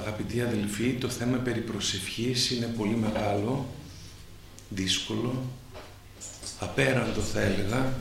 [0.00, 3.66] Αγαπητοί αδελφοί, το θέμα περί προσευχής είναι πολύ μεγάλο,
[4.68, 5.44] δύσκολο,
[6.58, 7.92] απέραντο θα έλεγα,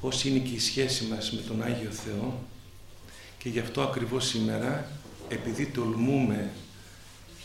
[0.00, 2.42] πώς είναι και η σχέση μας με τον Άγιο Θεό.
[3.38, 4.90] Και γι' αυτό ακριβώς σήμερα,
[5.28, 6.50] επειδή τολμούμε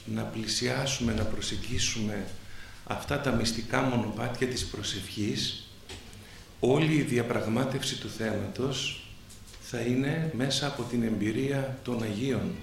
[0.06, 2.28] να πλησιάσουμε, να προσεγγίσουμε
[2.84, 5.68] αυτά τα μυστικά μονοπάτια της προσευχής,
[6.60, 9.01] όλη η διαπραγμάτευση του θέματος
[9.74, 12.56] θα είναι μέσα από την εμπειρία των Αγίων,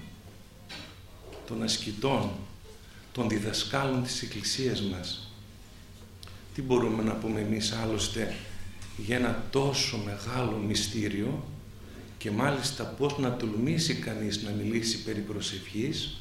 [1.46, 2.30] των ασκητών,
[3.12, 5.32] των διδασκάλων της Εκκλησίας μας.
[6.54, 8.34] Τι μπορούμε να πούμε εμείς άλλωστε
[8.96, 11.44] για ένα τόσο μεγάλο μυστήριο
[12.18, 16.16] και μάλιστα πώς να τολμήσει κανείς να μιλήσει περί προσευχής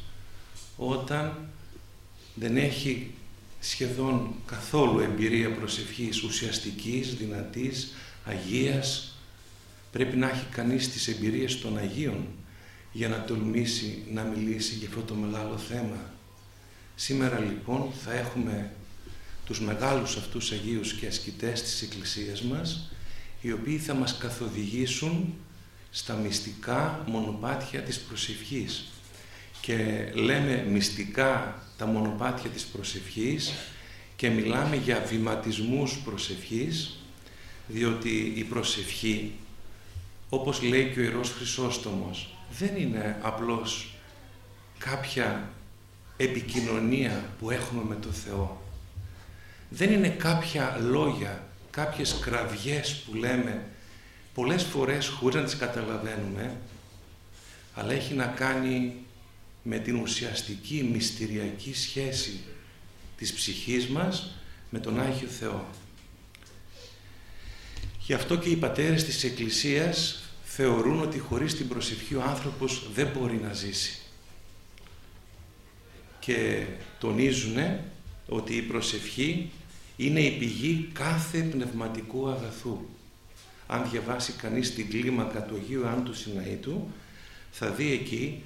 [0.77, 1.49] όταν
[2.35, 3.11] δεν έχει
[3.59, 7.93] σχεδόν καθόλου εμπειρία προσευχής ουσιαστικής, δυνατής,
[8.25, 9.16] αγίας.
[9.91, 12.27] Πρέπει να έχει κανείς τις εμπειρίες των Αγίων
[12.91, 16.13] για να τολμήσει να μιλήσει για αυτό το μεγάλο θέμα.
[16.95, 18.71] Σήμερα λοιπόν θα έχουμε
[19.45, 22.91] τους μεγάλους αυτούς Αγίους και ασκητές της Εκκλησίας μας
[23.41, 25.33] οι οποίοι θα μας καθοδηγήσουν
[25.89, 28.85] στα μυστικά μονοπάτια της προσευχής
[29.61, 33.53] και λέμε μυστικά τα μονοπάτια της προσευχής
[34.15, 36.97] και μιλάμε για βηματισμούς προσευχής
[37.67, 39.31] διότι η προσευχή
[40.29, 43.93] όπως λέει και ο Ιερός Χρυσόστομος δεν είναι απλώς
[44.77, 45.49] κάποια
[46.17, 48.61] επικοινωνία που έχουμε με το Θεό
[49.69, 53.65] δεν είναι κάποια λόγια κάποιες κραυγές που λέμε
[54.33, 56.57] πολλές φορές χωρίς να τις καταλαβαίνουμε
[57.75, 58.93] αλλά έχει να κάνει
[59.63, 62.39] με την ουσιαστική μυστηριακή σχέση
[63.17, 64.35] της ψυχής μας
[64.69, 65.65] με τον Άγιο Θεό.
[68.07, 73.07] Γι' αυτό και οι πατέρες της Εκκλησίας θεωρούν ότι χωρίς την προσευχή ο άνθρωπος δεν
[73.07, 73.99] μπορεί να ζήσει.
[76.19, 76.65] Και
[76.99, 77.57] τονίζουν
[78.27, 79.49] ότι η προσευχή
[79.97, 82.79] είναι η πηγή κάθε πνευματικού αγαθού.
[83.67, 86.87] Αν διαβάσει κανείς την κλίμακα του Αγίου Άντου Συναήτου,
[87.51, 88.41] θα δει εκεί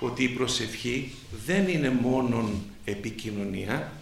[0.00, 1.14] ότι η προσευχή
[1.46, 3.92] δεν είναι μόνον επικοινωνία,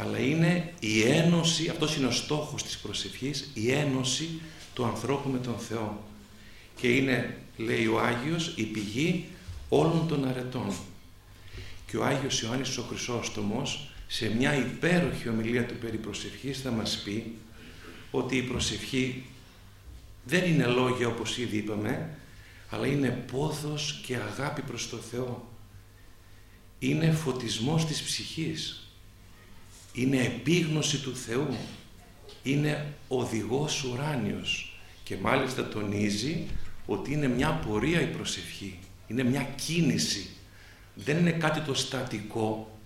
[0.00, 4.40] αλλά είναι η ένωση, αυτός είναι ο στόχος της προσευχής, η ένωση
[4.74, 6.04] του ανθρώπου με τον Θεό.
[6.76, 9.24] Και είναι, λέει ο Άγιος, η πηγή
[9.68, 10.72] όλων των αρετών.
[11.86, 17.02] Και ο Άγιος Ιωάννης ο Χρυσόστομος, σε μια υπέροχη ομιλία του περί προσευχής, θα μας
[17.04, 17.36] πει
[18.10, 19.24] ότι η προσευχή
[20.24, 22.10] δεν είναι λόγια όπως ήδη είπαμε,
[22.70, 25.48] αλλά είναι πόθος και αγάπη προς το Θεό.
[26.78, 28.89] Είναι φωτισμός της ψυχής.
[29.92, 31.56] Είναι επίγνωση του Θεού.
[32.42, 34.78] Είναι οδηγός ουράνιος.
[35.02, 36.46] Και μάλιστα τονίζει
[36.86, 38.78] ότι είναι μια πορεία η προσευχή.
[39.06, 40.30] Είναι μια κίνηση.
[40.94, 42.78] Δεν είναι κάτι το στατικό,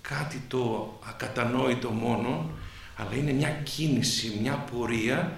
[0.00, 2.50] κάτι το ακατανόητο μόνο,
[2.96, 5.36] αλλά είναι μια κίνηση, μια πορεία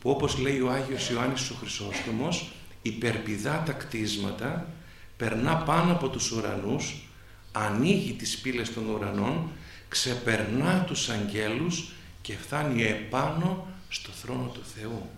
[0.00, 2.52] που όπως λέει ο Άγιος Ιωάννης ο Χρυσόστομος
[2.82, 4.72] υπερπηδά τα κτίσματα,
[5.16, 7.08] περνά πάνω από τους ουρανούς,
[7.52, 9.50] ανοίγει τις πύλες των ουρανών,
[9.88, 15.08] ξεπερνά τους αγγέλους και φτάνει επάνω στο θρόνο του Θεού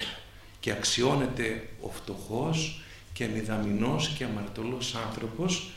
[0.61, 2.81] και αξιώνεται ο φτωχός
[3.13, 5.71] και μηδαμινός και αμαρτωλός άνθρωπος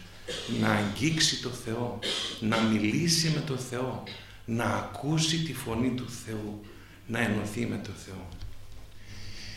[0.60, 2.00] να αγγίξει το Θεό,
[2.40, 4.04] να μιλήσει με το Θεό,
[4.46, 6.62] να ακούσει τη φωνή του Θεού,
[7.08, 8.28] να ενωθεί με το Θεό.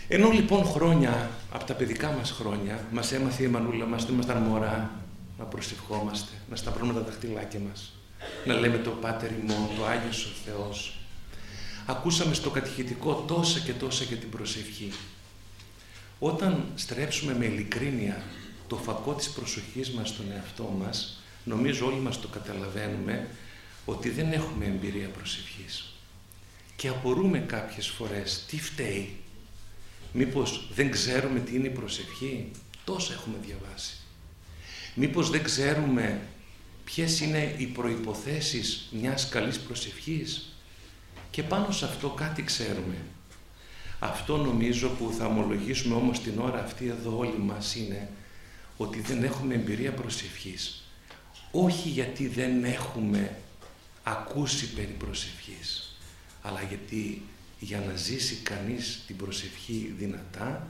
[0.08, 4.42] Ενώ λοιπόν χρόνια, από τα παιδικά μας χρόνια, μας έμαθε η μανούλα μας, όταν ήμασταν
[4.42, 4.90] μωρά,
[5.38, 7.95] να προσευχόμαστε, να σταυρώνουμε τα δαχτυλάκια μας,
[8.44, 10.96] να λέμε το Πάτερ ημών, το Άγιος ο Θεός.
[11.86, 14.92] Ακούσαμε στο κατηχητικό τόσα και τόσα για την προσευχή.
[16.18, 18.22] Όταν στρέψουμε με ειλικρίνεια
[18.66, 23.28] το φακό της προσοχής μας στον εαυτό μας, νομίζω όλοι μας το καταλαβαίνουμε,
[23.84, 25.94] ότι δεν έχουμε εμπειρία προσευχής.
[26.76, 29.16] Και απορούμε κάποιες φορές τι φταίει;
[30.12, 32.50] Μήπως δεν ξέρουμε τι είναι η προσευχή;
[32.84, 33.96] Τόσα έχουμε διαβάσει.
[34.94, 36.20] Μήπως δεν ξέρουμε
[36.86, 40.52] ποιες είναι οι προϋποθέσεις μιας καλής προσευχής;
[41.30, 42.96] Και πάνω σε αυτό κάτι ξέρουμε.
[43.98, 48.08] Αυτό νομίζω που θα ομολογήσουμε όμως την ώρα αυτή εδώ όλοι μας είναι
[48.76, 50.84] ότι δεν έχουμε εμπειρία προσευχής.
[51.50, 53.38] Όχι γιατί δεν έχουμε
[54.02, 55.96] ακούσει περί προσευχής,
[56.42, 57.22] αλλά γιατί
[57.58, 60.68] για να ζήσει κανείς την προσευχή δυνατά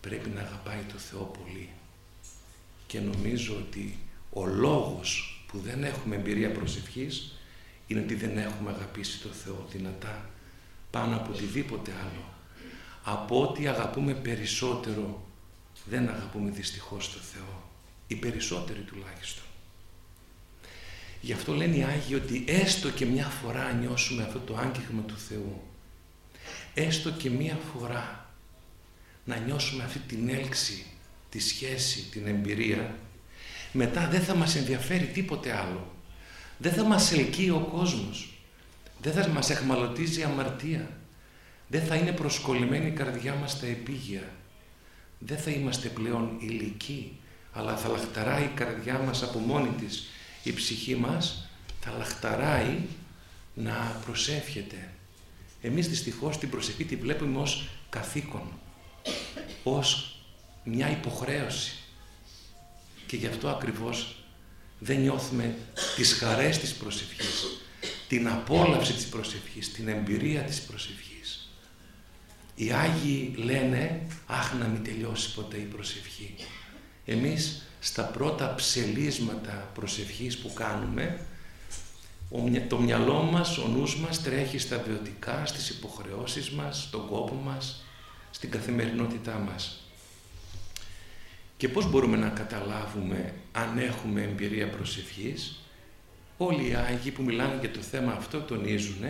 [0.00, 1.68] πρέπει να αγαπάει το Θεό πολύ.
[2.86, 3.98] Και νομίζω ότι
[4.32, 7.36] ο λόγος που δεν έχουμε εμπειρία προσευχής
[7.86, 10.30] είναι ότι δεν έχουμε αγαπήσει το Θεό δυνατά
[10.90, 12.34] πάνω από οτιδήποτε άλλο.
[13.02, 15.26] Από ό,τι αγαπούμε περισσότερο
[15.84, 17.70] δεν αγαπούμε δυστυχώς το Θεό.
[18.06, 19.44] Οι περισσότεροι τουλάχιστον.
[21.20, 25.18] Γι' αυτό λένε οι Άγιοι ότι έστω και μια φορά νιώσουμε αυτό το άγγιγμα του
[25.18, 25.62] Θεού.
[26.74, 28.30] Έστω και μια φορά
[29.24, 30.86] να νιώσουμε αυτή την έλξη,
[31.28, 32.98] τη σχέση, την εμπειρία,
[33.76, 35.94] μετά δεν θα μας ενδιαφέρει τίποτε άλλο.
[36.58, 38.34] Δεν θα μας ελκύει ο κόσμος.
[39.02, 40.90] Δεν θα μας εχμαλωτίζει η αμαρτία.
[41.68, 44.30] Δεν θα είναι προσκολλημένη η καρδιά μας στα επίγεια.
[45.18, 47.20] Δεν θα είμαστε πλέον ηλικοί,
[47.52, 50.06] αλλά θα λαχταράει η καρδιά μας από μόνη της.
[50.42, 51.48] Η ψυχή μας
[51.80, 52.78] θα λαχταράει
[53.54, 54.90] να προσεύχεται.
[55.60, 58.48] Εμείς δυστυχώς την προσευχή τη βλέπουμε ως καθήκον,
[59.62, 60.20] ως
[60.64, 61.85] μια υποχρέωση.
[63.06, 64.16] Και γι' αυτό ακριβώς
[64.78, 65.54] δεν νιώθουμε
[65.96, 67.60] τις χαρές της προσευχής,
[68.08, 71.48] την απόλαυση της προσευχής, την εμπειρία της προσευχής.
[72.54, 76.34] Οι Άγιοι λένε, αχ να μην τελειώσει ποτέ η προσευχή.
[77.04, 81.20] Εμείς στα πρώτα ψελίσματα προσευχής που κάνουμε,
[82.68, 87.84] το μυαλό μας, ο νους μας τρέχει στα βιωτικά, στις υποχρεώσεις μας, στον κόπο μας,
[88.30, 89.85] στην καθημερινότητά μας.
[91.56, 95.60] Και πώς μπορούμε να καταλάβουμε αν έχουμε εμπειρία προσευχής.
[96.36, 99.04] Όλοι οι Άγιοι που μιλάνε για το θέμα αυτό τονίζουν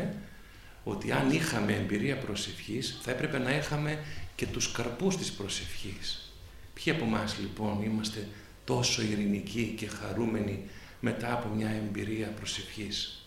[0.85, 3.99] ότι αν είχαμε εμπειρία προσευχής θα έπρεπε να είχαμε
[4.35, 6.33] και τους καρπούς της προσευχής.
[6.75, 8.29] Ποιοι από εμάς λοιπόν είμαστε
[8.65, 10.65] τόσο ειρηνικοί και χαρούμενοι
[11.01, 13.25] μετά από μια εμπειρία προσευχής.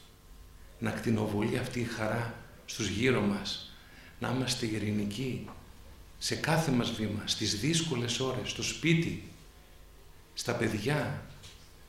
[0.79, 2.33] Να κτηνοβολεί αυτή η χαρά
[2.65, 3.73] στους γύρω μας.
[4.19, 5.49] Να είμαστε ειρηνικοί,
[6.19, 9.23] σε κάθε μας βήμα, στις δύσκολες ώρες, στο σπίτι,
[10.33, 11.25] στα παιδιά,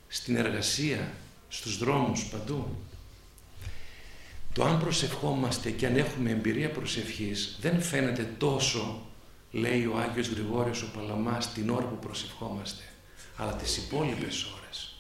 [0.09, 1.12] στην εργασία,
[1.49, 2.77] στους δρόμους, παντού.
[4.53, 9.06] Το αν προσευχόμαστε και αν έχουμε εμπειρία προσευχής δεν φαίνεται τόσο,
[9.50, 12.83] λέει ο Άγιος Γρηγόριος ο Παλαμάς, την ώρα που προσευχόμαστε,
[13.37, 14.97] αλλά τις υπόλοιπες ώρες,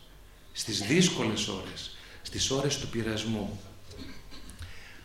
[0.52, 3.60] στις δύσκολες ώρες, στις ώρες του πειρασμού.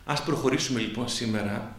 [0.04, 1.76] Ας προχωρήσουμε λοιπόν σήμερα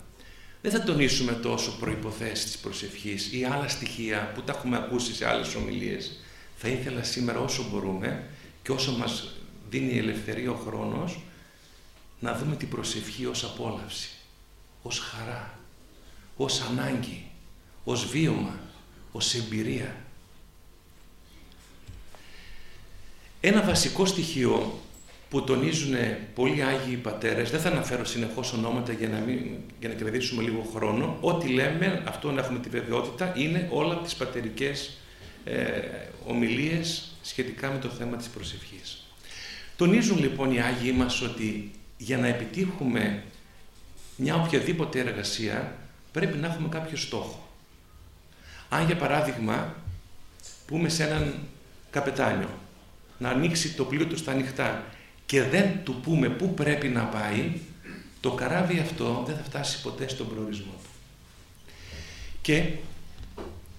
[0.62, 5.27] δεν θα τονίσουμε τόσο προϋποθέσεις της προσευχής ή άλλα στοιχεία που τα έχουμε ακούσει σε
[5.27, 6.19] άλλες ομιλίες.
[6.56, 8.30] Θα ήθελα σήμερα όσο μπορούμε
[8.63, 9.36] και όσο μας
[9.69, 11.19] δίνει η ελευθερία ο χρόνος
[12.19, 14.09] να δούμε την προσευχή ως απόλαυση,
[14.81, 15.59] ως χαρά,
[16.38, 17.25] ως ανάγκη,
[17.83, 18.59] ως βίωμα,
[19.12, 19.95] ως εμπειρία.
[23.42, 24.80] Ένα βασικό στοιχείο
[25.30, 25.96] που τονίζουν
[26.34, 29.40] πολλοί Άγιοι Πατέρες, δεν θα αναφέρω συνεχώς ονόματα για να, μην,
[29.80, 34.04] για να κερδίσουμε λίγο χρόνο, ό,τι λέμε, αυτό να έχουμε τη βεβαιότητα, είναι όλα από
[34.04, 34.98] τις πατερικές
[35.44, 35.80] ε,
[36.26, 39.06] ομιλίες σχετικά με το θέμα της προσευχής.
[39.76, 43.24] Τονίζουν λοιπόν οι Άγιοι μας ότι για να επιτύχουμε
[44.16, 45.76] μια οποιαδήποτε εργασία
[46.12, 47.50] πρέπει να έχουμε κάποιο στόχο.
[48.70, 49.76] Αν για παράδειγμα
[50.66, 51.34] πούμε σε έναν
[51.90, 52.50] καπετάνιο
[53.18, 54.84] να ανοίξει το πλοίο του στα ανοιχτά
[55.28, 57.60] και δεν του πούμε πού πρέπει να πάει,
[58.20, 60.90] το καράβι αυτό δεν θα φτάσει ποτέ στον προορισμό του.
[62.42, 62.72] Και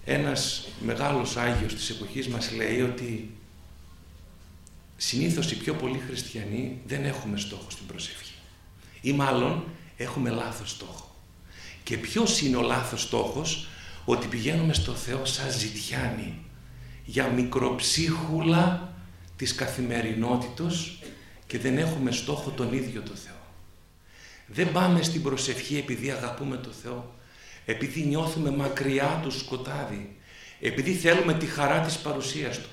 [0.04, 3.30] ένας μεγάλος Άγιος της εποχής μας λέει ότι
[4.96, 8.34] συνήθως οι πιο πολλοί χριστιανοί δεν έχουμε στόχο στην προσευχή.
[9.00, 9.64] Ή μάλλον
[9.96, 11.16] έχουμε λάθος στόχο.
[11.82, 13.68] Και ποιος είναι ο λάθος στόχος,
[14.04, 16.38] ότι πηγαίνουμε στο Θεό σαν ζητιάνοι
[17.04, 18.92] για μικροψίχουλα
[19.36, 20.97] της καθημερινότητος
[21.48, 23.34] και δεν έχουμε στόχο τον ίδιο το Θεό.
[24.46, 27.14] Δεν πάμε στην προσευχή επειδή αγαπούμε το Θεό,
[27.64, 30.16] επειδή νιώθουμε μακριά του σκοτάδι,
[30.60, 32.68] επειδή θέλουμε τη χαρά της παρουσίας Του,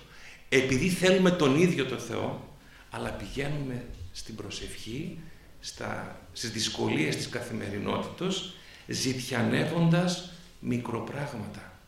[0.50, 2.58] επειδή θέλουμε τον ίδιο το Θεό,
[2.90, 5.20] αλλά πηγαίνουμε στην προσευχή,
[5.60, 8.56] στα, στις δυσκολίες της καθημερινότητος,
[8.88, 11.80] ζητιανεύοντας μικροπράγματα.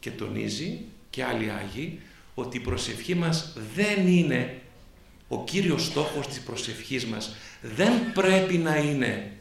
[0.00, 0.80] Και τονίζει
[1.10, 2.00] και άλλοι Άγιοι
[2.34, 4.60] ότι η προσευχή μας δεν είναι
[5.28, 9.32] ο κύριος στόχος της προσευχής μας δεν πρέπει να είναι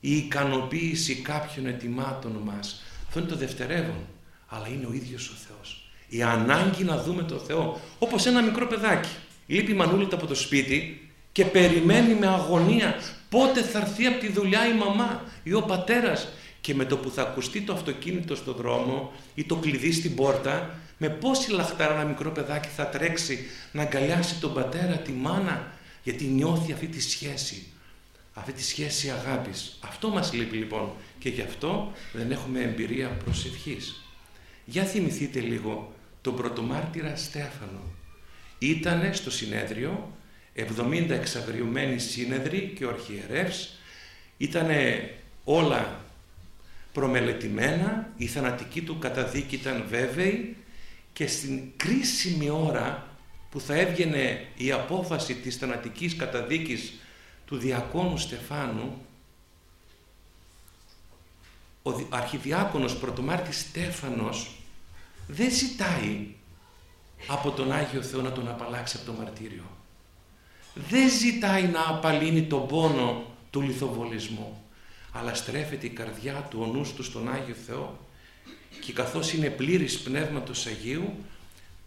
[0.00, 2.82] η ικανοποίηση κάποιων ετοιμάτων μας.
[3.06, 4.06] Αυτό είναι το δευτερεύον,
[4.48, 5.90] αλλά είναι ο ίδιος ο Θεός.
[6.08, 9.08] Η ανάγκη να δούμε το Θεό, όπως ένα μικρό παιδάκι.
[9.46, 12.94] Λείπει η μανούλα από το σπίτι και περιμένει με αγωνία
[13.28, 16.28] πότε θα έρθει από τη δουλειά η μαμά ή ο πατέρας
[16.60, 20.78] και με το που θα ακουστεί το αυτοκίνητο στο δρόμο ή το κλειδί στην πόρτα
[21.02, 26.24] με πόση λαχτάρα ένα μικρό παιδάκι θα τρέξει να αγκαλιάσει τον πατέρα, τη μάνα, γιατί
[26.24, 27.66] νιώθει αυτή τη σχέση,
[28.32, 29.78] αυτή τη σχέση αγάπης.
[29.80, 34.04] Αυτό μας λείπει λοιπόν και γι' αυτό δεν έχουμε εμπειρία προσευχής.
[34.64, 37.82] Για θυμηθείτε λίγο τον πρωτομάρτυρα Στέφανο.
[38.58, 40.12] Ήτανε στο συνέδριο,
[40.54, 43.78] 70 εξαγριωμένοι σύνεδροι και ο αρχιερεύς,
[44.36, 45.10] ήτανε
[45.44, 45.99] όλα
[46.92, 50.56] προμελετημένα, η θανατική του καταδίκη ήταν βέβαιη
[51.12, 53.06] και στην κρίσιμη ώρα
[53.50, 56.92] που θα έβγαινε η απόφαση της θανατικής καταδίκης
[57.46, 59.04] του διακόνου Στεφάνου,
[61.82, 64.50] ο αρχιδιάκονος πρωτομάρτης Στέφανος
[65.26, 66.26] δεν ζητάει
[67.26, 69.64] από τον Άγιο Θεό να τον απαλλάξει από το μαρτύριο.
[70.74, 74.64] Δεν ζητάει να απαλύνει τον πόνο του λιθοβολισμού,
[75.12, 77.98] αλλά στρέφεται η καρδιά του, ο νους του στον Άγιο Θεό
[78.80, 81.14] και καθώς είναι πλήρης Πνεύματος Αγίου,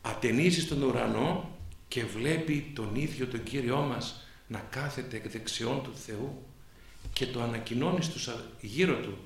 [0.01, 1.49] ατενίζει στον ουρανό
[1.87, 6.45] και βλέπει τον ίδιο τον Κύριό μας να κάθεται εκ δεξιών του Θεού
[7.13, 8.29] και το ανακοινώνει στους
[8.61, 9.17] γύρω του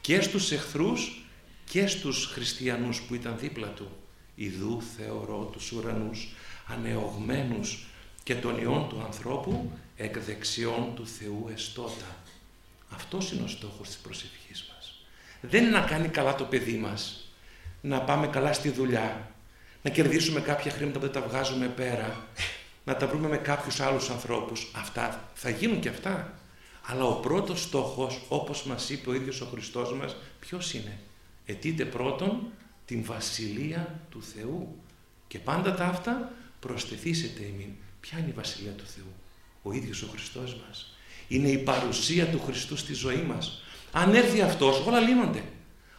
[0.00, 1.24] και στους εχθρούς
[1.70, 3.88] και στους χριστιανούς που ήταν δίπλα του.
[4.34, 6.28] Ιδού θεωρώ τους ουρανούς
[6.66, 7.86] ανεωγμένους
[8.22, 12.23] και τον ιόν του ανθρώπου εκ δεξιών του Θεού εστότα.
[12.94, 15.06] Αυτός είναι ο στόχος της προσευχής μας.
[15.40, 17.28] Δεν είναι να κάνει καλά το παιδί μας,
[17.80, 19.30] να πάμε καλά στη δουλειά,
[19.82, 22.26] να κερδίσουμε κάποια χρήματα που δεν τα βγάζουμε πέρα,
[22.84, 24.70] να τα βρούμε με κάποιους άλλους ανθρώπους.
[24.76, 26.38] Αυτά θα γίνουν και αυτά.
[26.86, 30.98] Αλλά ο πρώτος στόχος, όπως μας είπε ο ίδιος ο Χριστός μας, ποιος είναι;
[31.46, 32.42] Ετείτε πρώτον
[32.84, 34.78] την Βασιλεία του Θεού.
[35.26, 37.68] Και πάντα τα αυτά προσθεθήσετε εμείς.
[38.00, 39.12] Ποια είναι η Βασιλεία του Θεού;
[39.62, 40.93] Ο ίδιος ο Χριστός μας.
[41.28, 43.62] Είναι η παρουσία του Χριστού στη ζωή μας.
[43.92, 45.42] Αν έρθει Αυτός όλα λύνονται.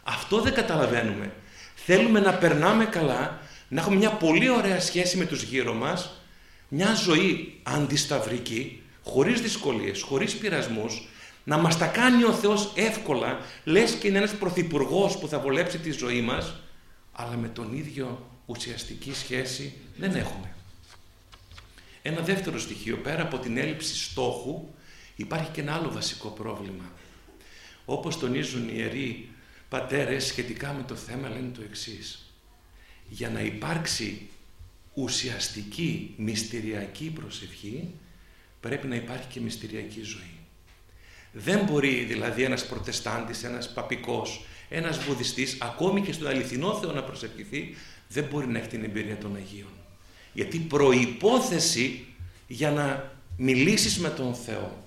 [0.02, 1.32] Αυτό δεν καταλαβαίνουμε.
[1.74, 6.20] Θέλουμε να περνάμε καλά, να έχουμε μια πολύ ωραία σχέση με τους γύρω μας,
[6.68, 11.08] μια ζωή αντισταυρική, χωρίς δυσκολίες, χωρίς πειρασμούς,
[11.44, 15.78] να μας τα κάνει ο Θεός εύκολα, λες και είναι ένας πρωθυπουργός που θα βολέψει
[15.78, 16.54] τη ζωή μας,
[17.12, 20.54] αλλά με τον ίδιο ουσιαστική σχέση δεν έχουμε.
[22.02, 24.68] Ένα δεύτερο στοιχείο, πέρα από την έλλειψη στόχου,
[25.16, 26.92] υπάρχει και ένα άλλο βασικό πρόβλημα.
[27.84, 29.28] Όπως τονίζουν οι ιεροί
[29.68, 32.32] πατέρες σχετικά με το θέμα λένε το εξής.
[33.08, 34.28] Για να υπάρξει
[34.94, 37.88] ουσιαστική μυστηριακή προσευχή
[38.60, 40.34] πρέπει να υπάρχει και μυστηριακή ζωή.
[41.32, 47.02] Δεν μπορεί δηλαδή ένας προτεστάντης, ένας παπικός, ένας βουδιστής, ακόμη και στον αληθινό Θεό να
[47.02, 47.74] προσευχηθεί,
[48.08, 49.70] δεν μπορεί να έχει την εμπειρία των Αγίων.
[50.32, 52.06] Γιατί προϋπόθεση
[52.46, 54.85] για να μιλήσεις με τον Θεό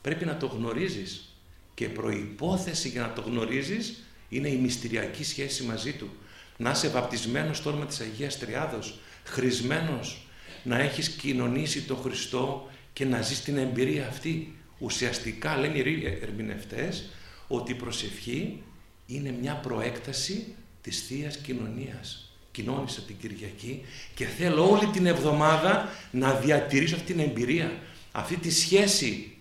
[0.00, 1.34] πρέπει να το γνωρίζεις
[1.74, 6.10] και προϋπόθεση για να το γνωρίζεις είναι η μυστηριακή σχέση μαζί Του.
[6.56, 10.26] Να είσαι βαπτισμένος στο όνομα της Αγίας Τριάδος, χρησμένος,
[10.62, 14.52] να έχεις κοινωνήσει τον Χριστό και να ζεις την εμπειρία αυτή.
[14.78, 17.08] Ουσιαστικά λένε οι ερμηνευτές
[17.48, 18.62] ότι η προσευχή
[19.06, 23.82] είναι μια προέκταση της Θείας Κοινωνίας κοινώνησα την Κυριακή
[24.14, 27.72] και θέλω όλη την εβδομάδα να διατηρήσω αυτή την εμπειρία,
[28.12, 29.36] αυτή τη σχέση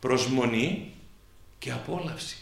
[0.00, 0.92] προσμονή
[1.58, 2.36] και απόλαυση.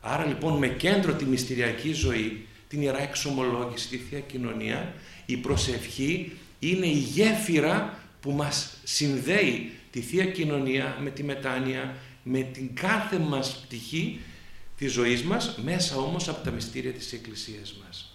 [0.00, 4.94] Άρα λοιπόν με κέντρο τη μυστηριακή ζωή, την Ιερά Εξομολόγηση, τη Θεία Κοινωνία,
[5.26, 12.42] η προσευχή είναι η γέφυρα που μας συνδέει τη Θεία Κοινωνία με τη μετάνοια, με
[12.42, 14.20] την κάθε μας πτυχή
[14.76, 18.12] της ζωής μας, μέσα όμως από τα μυστήρια της Εκκλησίας μας.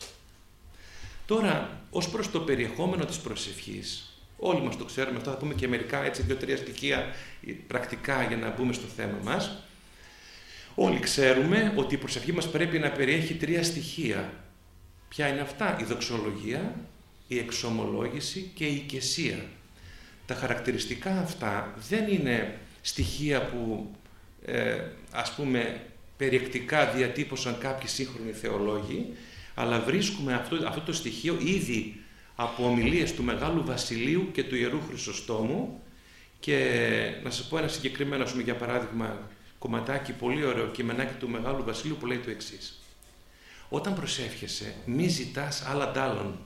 [1.26, 4.07] Τώρα, ως προς το περιεχόμενο της προσευχής,
[4.38, 7.16] όλοι μας το ξέρουμε αυτό, θα πούμε και μερικά έτσι δύο-τρία στοιχεία
[7.68, 9.64] πρακτικά για να μπούμε στο θέμα μας.
[10.76, 14.34] Όλοι ξέρουμε ότι η προσευχή μας πρέπει να περιέχει τρία στοιχεία.
[15.10, 16.76] Ποια είναι αυτά, η δοξολογία,
[17.28, 19.46] η εξομολόγηση και η οικεσία.
[20.26, 23.92] Τα χαρακτηριστικά αυτά δεν είναι στοιχεία που
[24.46, 25.82] ε, ας πούμε
[26.18, 29.14] περιεκτικά διατύπωσαν κάποιοι σύγχρονοι θεολόγοι,
[29.54, 32.02] αλλά βρίσκουμε αυτό, αυτό το στοιχείο ήδη
[32.40, 35.82] από ομιλίες του Μεγάλου Βασιλείου και του Ιερού Χρυσοστόμου
[36.40, 36.60] και
[37.24, 39.30] να σας πω ένα συγκεκριμένο, πούμε, για παράδειγμα,
[39.60, 42.82] κομματάκι πολύ ωραίο κειμενάκι του Μεγάλου Βασιλείου που λέει το εξής.
[43.70, 46.40] Όταν προσεύχεσαι, μη ζητάς άλλα ντάλλον.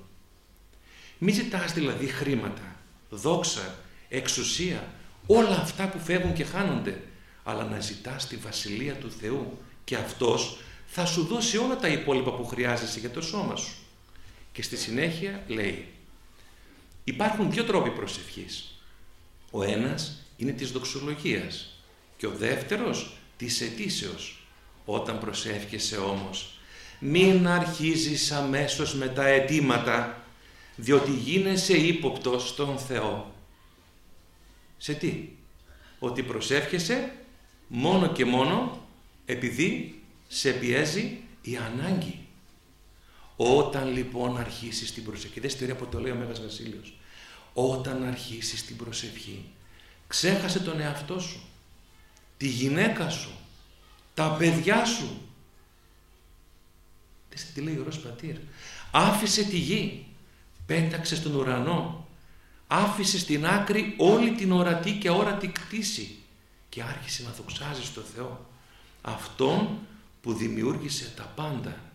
[1.17, 2.75] Μη ζητάς δηλαδή χρήματα,
[3.09, 3.75] δόξα,
[4.09, 4.93] εξουσία,
[5.25, 7.01] όλα αυτά που φεύγουν και χάνονται,
[7.43, 10.57] αλλά να ζητάς τη Βασιλεία του Θεού και Αυτός
[10.87, 13.75] θα σου δώσει όλα τα υπόλοιπα που χρειάζεσαι για το σώμα σου.
[14.51, 15.87] Και στη συνέχεια λέει,
[17.03, 18.81] υπάρχουν δύο τρόποι προσευχής.
[19.51, 21.83] Ο ένας είναι της δοξολογίας
[22.17, 24.45] και ο δεύτερος της αιτήσεως.
[24.85, 26.59] Όταν προσεύχεσαι όμως,
[26.99, 30.23] μην αρχίζεις αμέσως με τα αιτήματα,
[30.75, 33.33] διότι γίνεσαι ύποπτος στον Θεό.
[34.77, 35.29] Σε τι;
[35.99, 37.11] Ότι προσεύχεσαι
[37.67, 38.87] μόνο και μόνο
[39.25, 42.20] επειδή σε πιέζει η ανάγκη.
[43.43, 46.93] Όταν λοιπόν αρχίσεις την προσευχή, δεν στηρεί από το λέει ο Μέγας Βασίλειος,
[47.53, 49.45] όταν αρχίσεις την προσευχή,
[50.07, 51.41] ξέχασε τον εαυτό σου,
[52.37, 53.31] τη γυναίκα σου,
[54.13, 55.21] τα παιδιά σου.
[57.53, 58.35] Τι λέει ο Ρος Πατήρ.
[58.91, 60.05] Άφησε τη γη,
[60.65, 62.07] πέταξε στον ουρανό,
[62.67, 66.15] άφησε στην άκρη όλη την ορατή και όρατη κτήση
[66.69, 68.45] και άρχισε να δοξάζει στο Θεό.
[69.01, 69.79] Αυτόν
[70.21, 71.90] που δημιούργησε τα πάντα.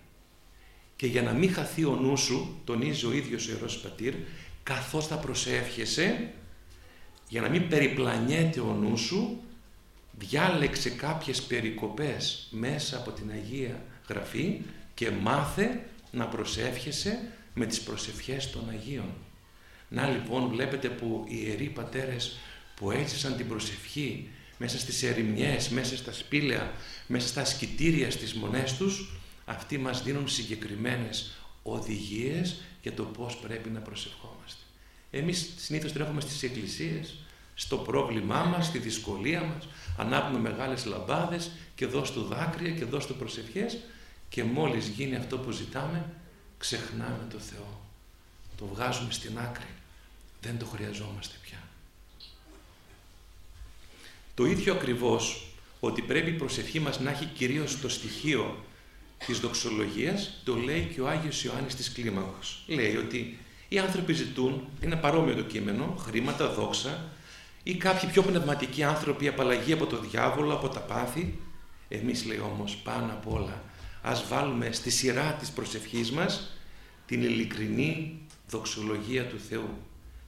[0.96, 4.14] Και για να μην χαθεί ο νους σου, τονίζει ο ίδιος ο Ιερός Πατήρ,
[4.62, 6.32] καθώς θα προσεύχεσαι,
[7.28, 9.40] για να μην περιπλανιέται ο νους σου,
[10.18, 14.60] διάλεξε κάποιες περικοπές μέσα από την Αγία Γραφή
[14.94, 17.18] και μάθε να προσεύχεσαι
[17.54, 19.12] με τις προσευχές των Αγίων.
[19.88, 22.38] Να λοιπόν βλέπετε που οι Ιεροί Πατέρες
[22.76, 26.72] που έζησαν την προσευχή μέσα στις ερημιές, μέσα στα σπήλαια,
[27.06, 31.30] μέσα στα σκητήρια στις μονές τους, αυτοί μας δίνουν συγκεκριμένες
[31.62, 34.60] οδηγίες για το πώς πρέπει να προσευχόμαστε.
[35.10, 37.14] Εμείς συνήθως τρέχουμε στις εκκλησίες,
[37.54, 43.06] στο πρόβλημά μας, στη δυσκολία μας, ανάπνουμε μεγάλες λαμπάδες και δώσ' του δάκρυα και δώσ'
[43.06, 43.78] του προσευχές
[44.28, 46.04] και μόλις γίνει αυτό που ζητάμε,
[46.58, 47.80] ξεχνάμε το Θεό.
[48.56, 49.66] Το βγάζουμε στην άκρη.
[50.40, 51.58] Δεν το χρειαζόμαστε πια.
[54.34, 55.46] Το ίδιο ακριβώς
[55.80, 58.64] ότι πρέπει η προσευχή μας να έχει κυρίως το στοιχείο
[59.26, 62.64] της δοξολογίας το λέει και ο Άγιος Ιωάννης της Κλίμακος.
[62.66, 67.04] Λέει ότι οι άνθρωποι ζητούν, είναι παρόμοιο το κείμενο, χρήματα, δόξα
[67.62, 71.38] ή κάποιοι πιο πνευματικοί άνθρωποι απαλλαγή από το διάβολο, από τα πάθη.
[71.88, 73.62] Εμείς λέει όμως πάνω απ' όλα
[74.08, 76.56] ας βάλουμε στη σειρά της προσευχής μας
[77.06, 79.78] την ειλικρινή δοξολογία του Θεού.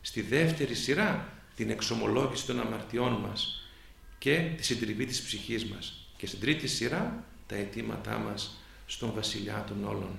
[0.00, 3.68] Στη δεύτερη σειρά την εξομολόγηση των αμαρτιών μας
[4.18, 6.10] και τη συντριβή της ψυχής μας.
[6.16, 10.18] Και στην τρίτη σειρά τα αιτήματά μας στον βασιλιά των όλων.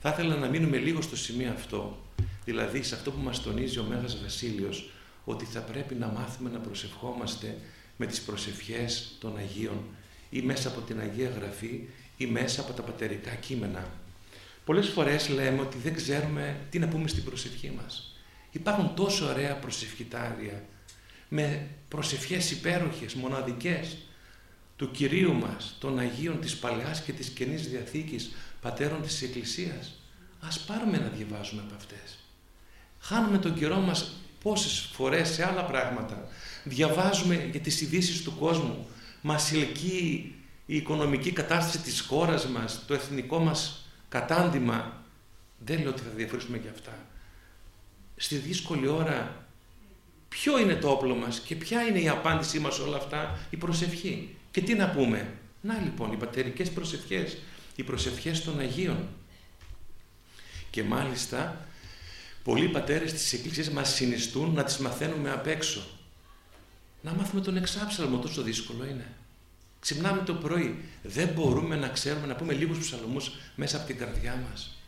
[0.00, 1.98] Θα ήθελα να μείνουμε λίγο στο σημείο αυτό,
[2.44, 4.90] δηλαδή σε αυτό που μας τονίζει ο Μέγας Βασίλειος,
[5.24, 7.58] ότι θα πρέπει να μάθουμε να προσευχόμαστε
[7.96, 9.84] με τις προσευχές των Αγίων
[10.30, 11.80] ή μέσα από την Αγία Γραφή
[12.16, 13.88] ή μέσα από τα πατερικά κείμενα.
[14.64, 18.16] Πολλές φορές λέμε ότι δεν ξέρουμε τι να πούμε στην προσευχή μας.
[18.50, 20.64] Υπάρχουν τόσο ωραία προσευχητάρια
[21.28, 23.96] με προσευχές υπέροχες, μοναδικές
[24.76, 29.94] του Κυρίου μας, των Αγίων της Παλαιάς και της Καινής Διαθήκης, πατέρων της Εκκλησίας.
[30.40, 32.18] Ας πάρουμε να διαβάζουμε από αυτές.
[33.00, 36.28] Χάνουμε τον καιρό μας πόσες φορές σε άλλα πράγματα.
[36.64, 38.86] Διαβάζουμε για τις ειδήσεις του κόσμου.
[39.20, 40.34] Μας ελκύει
[40.66, 45.02] η οικονομική κατάσταση της χώρας μας, το εθνικό μας κατάντημα.
[45.58, 47.06] Δεν λέω ότι θα διαφορήσουμε για αυτά.
[48.16, 49.46] Στη δύσκολη ώρα
[50.28, 54.36] ποιο είναι το όπλο μας και ποια είναι η απάντησή μας όλα αυτά, η προσευχή.
[54.54, 57.36] Και τι να πούμε; Να λοιπόν, οι πατερικές προσευχές,
[57.74, 59.08] οι προσευχές των Αγίων.
[60.70, 61.66] Και μάλιστα,
[62.44, 65.86] πολλοί πατέρες της Εκκλησίας μας συνιστούν να τις μαθαίνουμε απ' έξω.
[67.00, 69.06] Να μάθουμε τον εξάψαλμο, τόσο δύσκολο είναι.
[69.80, 70.84] Ξυπνάμε το πρωί.
[71.02, 74.78] Δεν μπορούμε να ξέρουμε να πούμε λίγους ψαλμούς μέσα από την καρδιά μας.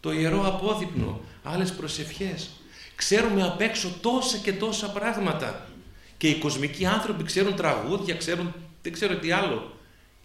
[0.00, 2.50] Το ιερό απόδειπνο, άλλες προσευχές.
[2.96, 5.68] Ξέρουμε απ' έξω τόσα και τόσα πράγματα.
[6.16, 8.54] Και οι κοσμικοί άνθρωποι ξέρουν τραγούδια, ξέρουν
[8.86, 9.78] δεν ξέρω τι άλλο.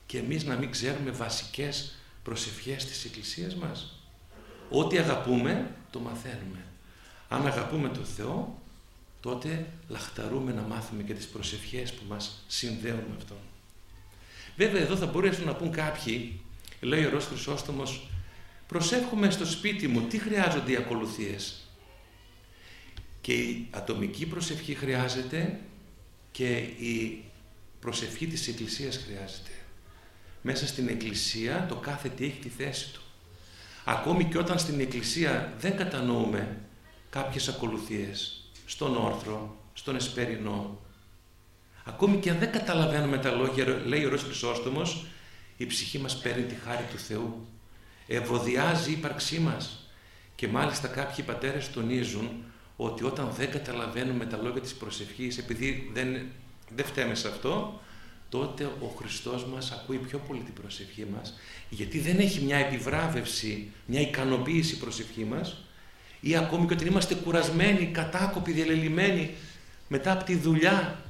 [0.06, 4.00] Και εμείς να μην ξέρουμε βασικές προσευχές της Εκκλησίας μας.
[4.70, 6.66] Ό,τι αγαπούμε, το μαθαίνουμε.
[7.28, 8.62] Αν αγαπούμε τον Θεό,
[9.20, 13.38] τότε λαχταρούμε να μάθουμε και τις προσευχές που μας συνδέουν με Αυτόν.
[14.58, 16.40] Βέβαια εδώ θα μπορέσουν να πούν κάποιοι,
[16.80, 18.10] λέει ο Ρος Χρυσόστομος,
[18.68, 21.68] προσεύχομαι στο σπίτι μου, τι χρειάζονται οι ακολουθίες;
[23.22, 25.60] Και η ατομική προσευχή χρειάζεται
[26.32, 27.24] και η
[27.82, 29.52] προσευχή της Εκκλησίας χρειάζεται.
[30.42, 33.02] Μέσα στην Εκκλησία το κάθε τι έχει τη θέση του.
[33.86, 36.58] Ακόμη και όταν στην Εκκλησία δεν κατανοούμε
[37.10, 40.80] κάποιες ακολουθίες στον όρθρο, στον εσπερινό,
[41.86, 45.06] ακόμη και αν δεν καταλαβαίνουμε τα λόγια, λέει ο Ρος Χρυσόστομος,
[45.58, 47.48] η ψυχή μας παίρνει τη χάρη του Θεού,
[48.08, 49.90] ευωδιάζει η ύπαρξή μας
[50.36, 52.44] και μάλιστα κάποιοι πατέρες τονίζουν
[52.76, 56.32] ότι όταν δεν καταλαβαίνουμε τα λόγια της προσευχής, επειδή δεν
[56.76, 57.82] δεν φταίμε σε αυτό,
[58.30, 61.34] τότε ο Χριστός μας ακούει πιο πολύ την προσευχή μας,
[61.70, 65.58] γιατί δεν έχει μια επιβράβευση, μια ικανοποίηση προσευχή μας,
[66.20, 69.36] ή ακόμη και όταν είμαστε κουρασμένοι, κατάκοποι, διαλελειμμένοι
[69.88, 71.04] μετά από τη δουλειά,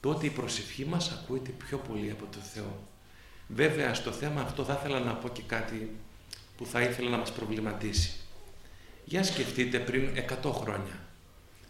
[0.00, 2.86] τότε η προσευχή μας ακούεται πιο πολύ από τον Θεό.
[3.48, 5.96] Βέβαια, στο θέμα αυτό θα ήθελα να πω και κάτι
[6.56, 8.10] που θα ήθελα να μας προβληματίσει.
[9.04, 10.10] Για σκεφτείτε πριν
[10.42, 11.00] 100 χρόνια,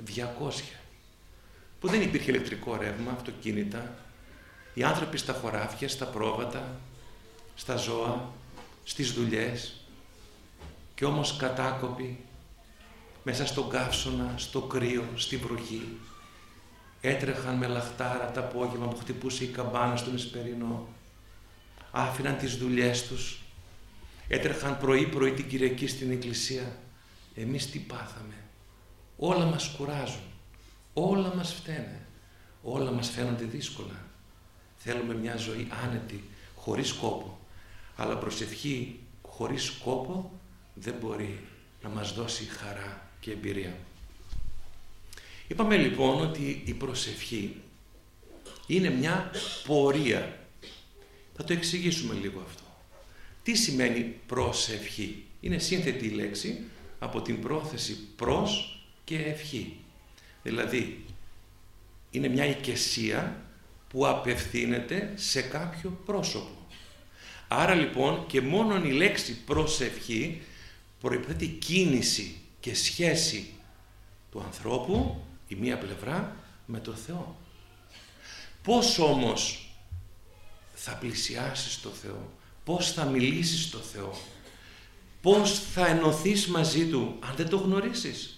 [0.07, 0.63] 200,
[1.81, 3.95] που δεν υπήρχε ηλεκτρικό ρεύμα, αυτοκίνητα,
[4.75, 6.81] οι άνθρωποι στα χωράφια, στα πρόβατα,
[7.55, 8.33] στα ζώα,
[8.85, 9.75] στις δουλειές
[10.95, 12.19] και όμως κατάκοποι
[13.23, 15.83] μέσα στον καύσωνα, στο κρύο, στη βροχή.
[17.01, 20.89] Έτρεχαν με λαχτάρα τα απόγευμα που χτυπούσε η καμπάνα στον Εσπερινό.
[21.91, 23.41] Άφηναν τις δουλειές τους.
[24.29, 26.77] Έτρεχαν πρωί-πρωί την Κυριακή στην εκκλησία
[27.35, 28.35] εμείς τι πάθαμε.
[29.17, 30.28] Όλα μας κουράζουν.
[31.01, 32.01] Όλα μας φταίνε.
[32.63, 34.07] Όλα μας φαίνονται δύσκολα.
[34.77, 37.39] Θέλουμε μια ζωή άνετη, χωρίς κόπο.
[37.97, 40.41] Αλλά προσευχή χωρίς κόπο
[40.75, 41.45] δεν μπορεί
[41.83, 43.77] να μας δώσει χαρά και εμπειρία.
[45.49, 47.57] Είπαμε λοιπόν ότι η προσευχή
[48.67, 49.31] είναι μια
[49.67, 50.39] πορεία.
[51.37, 52.63] Θα το εξηγήσουμε λίγο αυτό.
[53.43, 56.65] Τι σημαίνει προσευχή; Είναι σύνθετη η λέξη
[56.99, 59.78] από την πρόθεση προς και ευχή.
[60.49, 61.05] Δηλαδή,
[62.11, 63.43] είναι μια οικεσία
[63.89, 66.67] που απευθύνεται σε κάποιο πρόσωπο.
[67.49, 70.43] Άρα λοιπόν και μόνο η λέξη προσευχή
[71.01, 73.53] προϋποθέτει κίνηση και σχέση
[74.31, 77.37] του ανθρώπου, η μία πλευρά, με το Θεό.
[78.63, 79.73] Πώς όμως
[80.75, 82.31] θα πλησιάσεις το Θεό,
[82.65, 84.19] πώς θα μιλήσεις το Θεό,
[85.23, 88.38] πώς θα ενωθείς μαζί Του αν δεν το γνωρίσεις;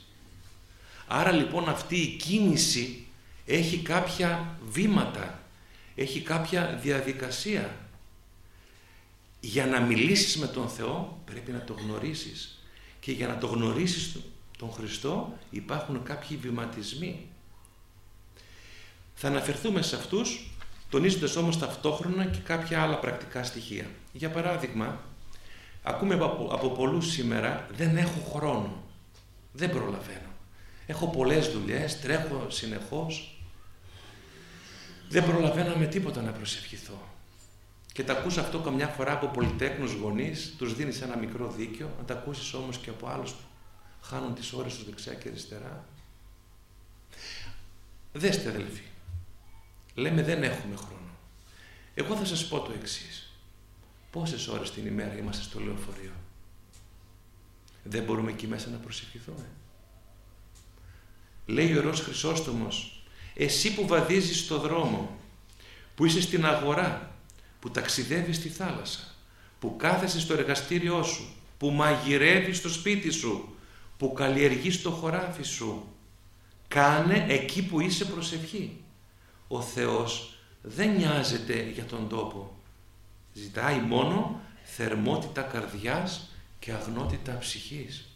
[1.12, 3.06] Άρα λοιπόν αυτή η κίνηση
[3.46, 5.42] έχει κάποια βήματα,
[5.94, 7.76] έχει κάποια διαδικασία.
[9.40, 12.64] Για να μιλήσεις με τον Θεό πρέπει να το γνωρίσεις
[13.00, 14.16] και για να το γνωρίσεις
[14.58, 17.26] τον Χριστό υπάρχουν κάποιοι βηματισμοί.
[19.14, 20.50] Θα αναφερθούμε σε αυτούς
[20.90, 23.86] τονίζοντας όμως ταυτόχρονα και κάποια άλλα πρακτικά στοιχεία.
[24.12, 25.00] Για παράδειγμα,
[25.82, 28.82] ακούμε από, από πολλούς σήμερα δεν έχω χρόνο,
[29.52, 30.29] δεν προλαβαίνω.
[30.90, 33.42] Έχω πολλές δουλειές, τρέχω συνεχώς,
[35.08, 37.08] δεν προλαβαίνω με τίποτα να προσευχηθώ.
[37.92, 42.04] Και τα ακούς αυτό καμιά φορά από πολυτέκνους γονείς, τους δίνεις ένα μικρό δίκιο, να
[42.04, 43.42] τα ακούσεις όμως και από άλλους που
[44.02, 45.84] χάνουν τις ώρες τους δεξιά και αριστερά.
[48.12, 48.84] Δέστε αδελφοί,
[49.94, 51.10] λέμε δεν έχουμε χρόνο.
[51.94, 53.32] Εγώ θα σας πω το εξής.
[54.10, 56.12] Πόσες ώρες την ημέρα είμαστε στο λεωφορείο;
[57.84, 59.46] Δεν μπορούμε εκεί μέσα να προσευχηθούμε;
[61.50, 63.02] Λέει ο Ιερός Χρυσόστομος,
[63.34, 65.18] εσύ που βαδίζεις στο δρόμο,
[65.94, 67.14] που είσαι στην αγορά,
[67.60, 69.14] που ταξιδεύεις στη θάλασσα,
[69.58, 73.54] που κάθεσαι στο εργαστήριό σου, που μαγειρεύεις στο σπίτι σου,
[73.96, 75.84] που καλλιεργείς το χωράφι σου,
[76.68, 78.76] κάνε εκεί που είσαι προσευχή.
[79.48, 82.56] Ο Θεός δεν νοιάζεται για τον τόπο.
[83.32, 88.09] Ζητάει μόνο θερμότητα καρδιάς και αγνότητα ψυχής.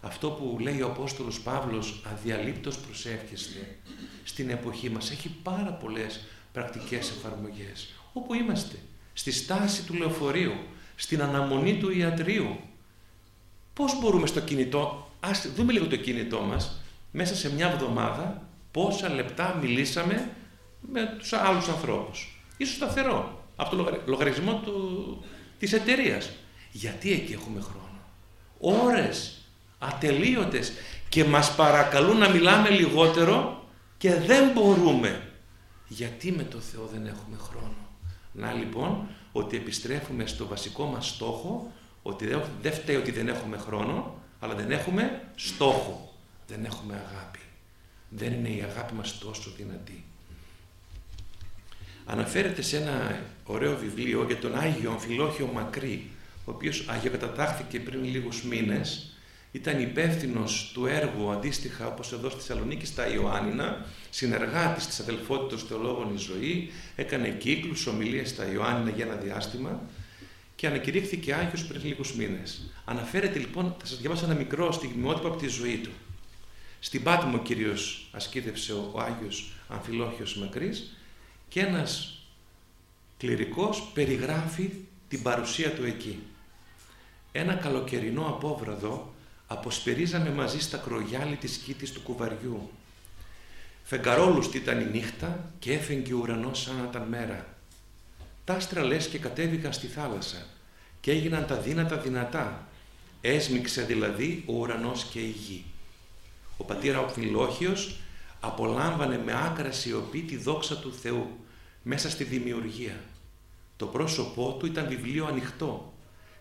[0.00, 3.78] Αυτό που λέει ο Απόστολος Παύλος αδιαλείπτως προσεύχεστε
[4.24, 7.94] στην εποχή μας έχει πάρα πολλές πρακτικές εφαρμογές.
[8.12, 8.76] Όπου είμαστε,
[9.12, 10.54] στη στάση του λεωφορείου,
[10.96, 12.56] στην αναμονή του ιατρίου.
[13.72, 16.80] Πώς μπορούμε στο κινητό, ας δούμε λίγο το κινητό μας,
[17.10, 20.30] μέσα σε μια εβδομάδα πόσα λεπτά μιλήσαμε
[20.80, 22.42] με τους άλλους ανθρώπους.
[22.56, 25.24] Ίσως σταθερό, από το λογαριασμό του,
[25.58, 26.30] της εταιρείας.
[26.72, 28.00] Γιατί εκεί έχουμε χρόνο;
[28.58, 29.37] Ώρες
[29.78, 30.72] ατελείωτες
[31.08, 33.64] και μας παρακαλούν να μιλάμε λιγότερο
[33.98, 35.22] και δεν μπορούμε.
[35.88, 37.88] Γιατί με το Θεό δεν έχουμε χρόνο;
[38.32, 42.26] Να λοιπόν ότι επιστρέφουμε στο βασικό μας στόχο ότι
[42.62, 46.12] δεν φταίει ότι δεν έχουμε χρόνο αλλά δεν έχουμε στόχο.
[46.48, 47.38] Δεν έχουμε αγάπη.
[48.08, 50.04] Δεν είναι η αγάπη μας τόσο δυνατή.
[52.04, 56.10] Αναφέρεται σε ένα ωραίο βιβλίο για τον Άγιο Αμφιλόχιο Μακρύ
[56.44, 59.17] ο οποίος αγιοκατατάχθηκε πριν λίγους μήνες
[59.52, 66.14] ήταν υπεύθυνος του έργου αντίστοιχα όπως εδώ στη Θεσσαλονίκη στα Ιωάννινα, συνεργάτης της αδελφότητας θεολόγων
[66.14, 69.80] η ζωή, έκανε κύκλους, ομιλίες στα Ιωάννινα για ένα διάστημα
[70.54, 72.70] και ανακηρύχθηκε Άγιος πριν λίγους μήνες.
[72.84, 75.90] Αναφέρεται λοιπόν, θα σας διαβάσω ένα μικρό στιγμιότυπο από τη ζωή του.
[76.80, 80.96] Στην Πάτμο κυρίως ασκήδευσε ο, ο Άγιος Αμφιλόχιος Μακρής
[81.48, 82.22] και ένας
[83.18, 84.70] κληρικός περιγράφει
[85.08, 86.18] την παρουσία του εκεί.
[87.32, 89.14] Ένα καλοκαιρινό απόβραδο
[89.50, 92.70] αποσπερίζαμε μαζί στα κρογιάλι της κήτης του κουβαριού.
[93.82, 97.46] Φεγγαρόλουστη ήταν η νύχτα και έφεγγε ο ουρανός σαν να ήταν μέρα.
[98.44, 100.46] Τα άστρα λες και κατέβηκαν στη θάλασσα
[101.00, 102.68] και έγιναν τα δύνατα δυνατά.
[103.20, 105.64] Έσμιξε δηλαδή ο ουρανός και η γη.
[106.56, 107.96] Ο πατήρα ο Φιλόχιος
[108.40, 111.38] απολάμβανε με άκρα σιωπή τη δόξα του Θεού
[111.82, 113.00] μέσα στη δημιουργία.
[113.76, 115.94] Το πρόσωπό του ήταν βιβλίο ανοιχτό,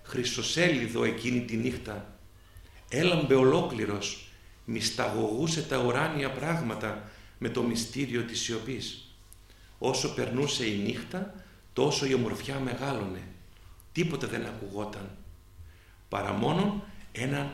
[0.04, 2.17] χρυσοσέλιδο εκείνη τη νύχτα
[2.90, 4.28] έλαμπε ολόκληρος,
[4.66, 9.16] μυσταγωγούσε τα ουράνια πράγματα με το μυστήριο της σιωπής.
[9.78, 11.34] Όσο περνούσε η νύχτα,
[11.74, 13.22] τόσο η ομορφιά μεγάλωνε.
[13.92, 15.10] Τίποτε δεν ακουγόταν.
[16.10, 17.54] Παρά μόνο ένα,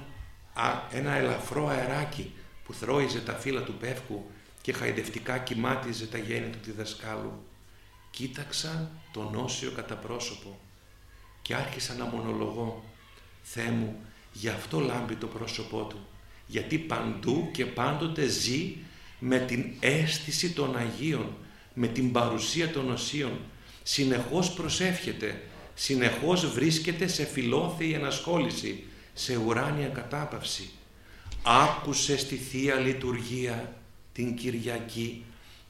[0.91, 2.31] ένα ελαφρό αεράκι
[2.65, 4.25] που θρώιζε τα φύλλα του πεύκου
[4.61, 7.43] και χαϊδευτικά κοιμάτιζε τα γέννη του διδασκάλου.
[8.11, 10.59] Κοίταξα τον όσιο κατά πρόσωπο
[11.41, 12.83] και άρχισα να μονολογώ.
[13.41, 16.07] Θεέ μου, Γι' αυτό λάμπει το πρόσωπό του.
[16.47, 18.75] Γιατί παντού και πάντοτε ζει
[19.19, 21.35] με την αίσθηση των Αγίων,
[21.73, 23.39] με την παρουσία των Οσίων.
[23.83, 25.41] Συνεχώς προσεύχεται,
[25.73, 30.69] συνεχώς βρίσκεται σε φιλόθεη ενασχόληση, σε ουράνια κατάπαυση.
[31.43, 33.75] Άκουσε στη Θεία Λειτουργία
[34.13, 35.23] την Κυριακή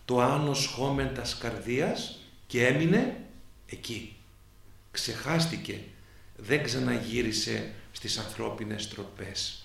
[0.06, 3.18] το άνος χώμεντας καρδίας και έμεινε
[3.66, 4.16] εκεί.
[4.92, 5.80] Ξεχάστηκε,
[6.38, 9.64] δεν ξαναγύρισε στις ανθρώπινες τροπές.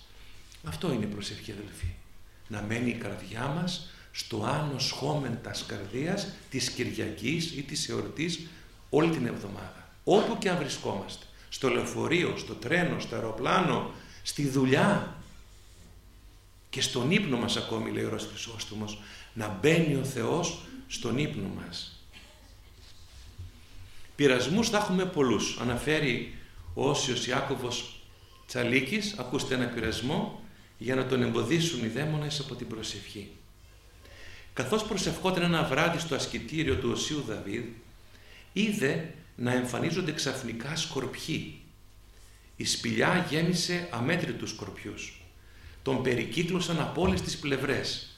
[0.63, 1.93] Αυτό είναι η προσευχή αδελφοί.
[2.47, 8.47] Να μένει η καρδιά μας στο άνος χώμεντας καρδίας της Κυριακής ή της εορτής
[8.89, 9.89] όλη την εβδομάδα.
[10.03, 11.25] Όπου και αν βρισκόμαστε.
[11.49, 13.91] Στο λεωφορείο, στο τρένο, στο αεροπλάνο,
[14.23, 15.15] στη δουλειά
[16.69, 19.01] και στον ύπνο μας ακόμη λέει ο Ρος Χρυσόστομος
[19.33, 22.03] να μπαίνει ο Θεός στον ύπνο μας.
[24.15, 25.57] Πειρασμούς θα έχουμε πολλούς.
[25.61, 26.37] Αναφέρει
[26.73, 27.98] ο Όσιος Ιάκωβος
[28.49, 30.43] Τσαλίκης, ακούστε ένα πειρασμό,
[30.77, 33.29] για να τον εμποδίσουν οι δαίμονες από την προσευχή.
[34.53, 37.63] Καθώς προσευχόταν ένα βράδυ στο ασκητήριο του Οσίου Δαβίδ,
[38.53, 41.61] είδε να εμφανίζονται ξαφνικά σκορπιοί.
[42.55, 45.21] Η σπηλιά γέμισε αμέτρητους σκορπιούς.
[45.83, 48.09] Τον περικύκλωσαν από όλες τις πλευρές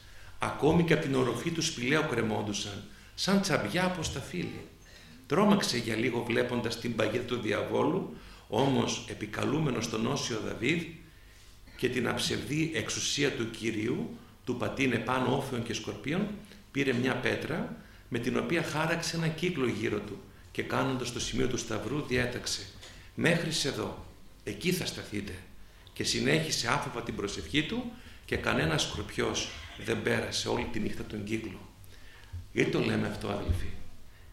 [0.44, 2.84] Ακόμη και από την οροφή του σπηλαίου κρεμόντουσαν,
[3.15, 4.67] σαν τσαμπιά από στα φύλλη.
[5.28, 8.15] Τρώμαξε για λίγο βλέποντας την παγίδα του διαβόλου,
[8.54, 10.84] όμως επικαλούμενος τον Όσιο Δαβίδ
[11.78, 16.28] και την αψευδή εξουσία του Κυρίου, του πατίνε πάνω όφεων και σκορπίων,
[16.72, 17.76] πήρε μια πέτρα
[18.10, 22.62] με την οποία χάραξε ένα κύκλο γύρω του και κάνοντας το σημείο του σταυρού διέταξε
[23.16, 24.06] «Μέχρι εδώ,
[24.44, 25.34] εκεί θα σταθείτε»
[25.94, 27.92] και συνέχισε άφοβα την προσευχή του
[28.26, 29.50] και κανένα σκορπιός
[29.86, 31.60] δεν πέρασε όλη τη νύχτα τον κύκλο.
[32.54, 33.70] Γιατί το λέμε αυτό αδελφοί;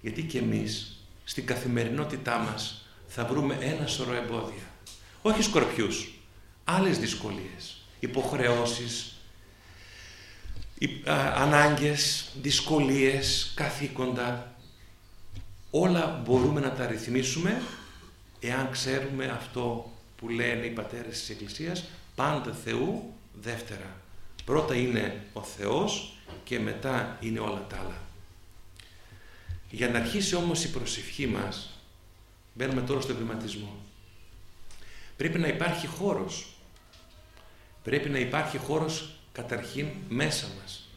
[0.01, 4.63] Γιατί και εμείς στην καθημερινότητά μας θα βρούμε ένα σωρό εμπόδια.
[5.23, 6.13] Όχι σκορπιούς,
[6.65, 9.17] άλλες δυσκολίες, υποχρεώσεις,
[11.35, 14.57] ανάγκες, δυσκολίες, καθήκοντα.
[15.71, 17.63] Όλα μπορούμε να τα ρυθμίσουμε
[18.41, 23.97] εάν ξέρουμε αυτό που λένε οι πατέρες της Εκκλησίας πάντα Θεού δεύτερα.
[24.45, 28.01] Πρώτα είναι ο Θεός και μετά είναι όλα τα άλλα.
[29.71, 31.78] Για να αρχίσει όμως η προσευχή μας,
[32.59, 33.77] μπαίνουμε τώρα στο βηματισμό.
[35.17, 36.47] Πρέπει να υπάρχει χώρος.
[37.83, 40.89] Πρέπει να υπάρχει χώρος καταρχήν μέσα μας,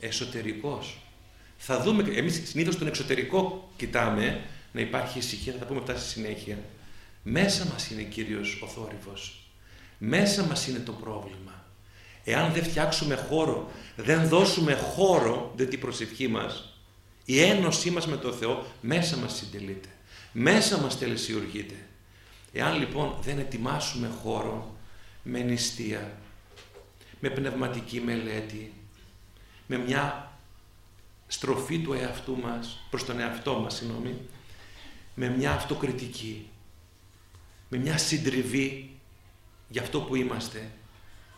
[0.00, 0.98] εσωτερικός.
[1.56, 6.08] Θα δούμε, εμείς συνήθως τον εξωτερικό κοιτάμε, να υπάρχει ησυχία, θα τα πούμε αυτά στη
[6.08, 6.58] συνέχεια.
[7.22, 9.42] Μέσα μας είναι Κύριος ο θόρυβος.
[9.98, 11.64] Μέσα μας είναι το πρόβλημα.
[12.24, 16.72] Εάν δεν φτιάξουμε χώρο, δεν δώσουμε χώρο, δεν την προσευχή μας,
[17.24, 19.88] η ένωσή μας με τον Θεό μέσα μας συντελείται.
[20.32, 21.86] Μέσα μας τελεσιουργείται.
[22.52, 24.76] Εάν λοιπόν δεν ετοιμάσουμε χώρο
[25.22, 26.18] με νηστεία,
[27.20, 28.72] με πνευματική μελέτη,
[29.66, 30.32] με μια
[31.26, 34.20] στροφή του εαυτού μας, προς τον εαυτό μας, συγγνώμη,
[35.14, 36.48] με μια αυτοκριτική,
[37.68, 38.96] με μια συντριβή
[39.68, 40.70] για αυτό που είμαστε,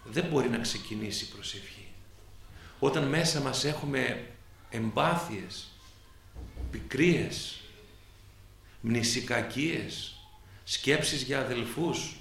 [0.04, 1.88] δεν μπορεί να ξεκινήσει η προσευχή.
[2.78, 4.28] Όταν μέσα μας έχουμε
[4.70, 5.70] εμπάθειες,
[6.70, 7.63] πικρίες,
[8.86, 10.14] μνησικακίες,
[10.64, 12.16] σκέψεις για αδελφούς,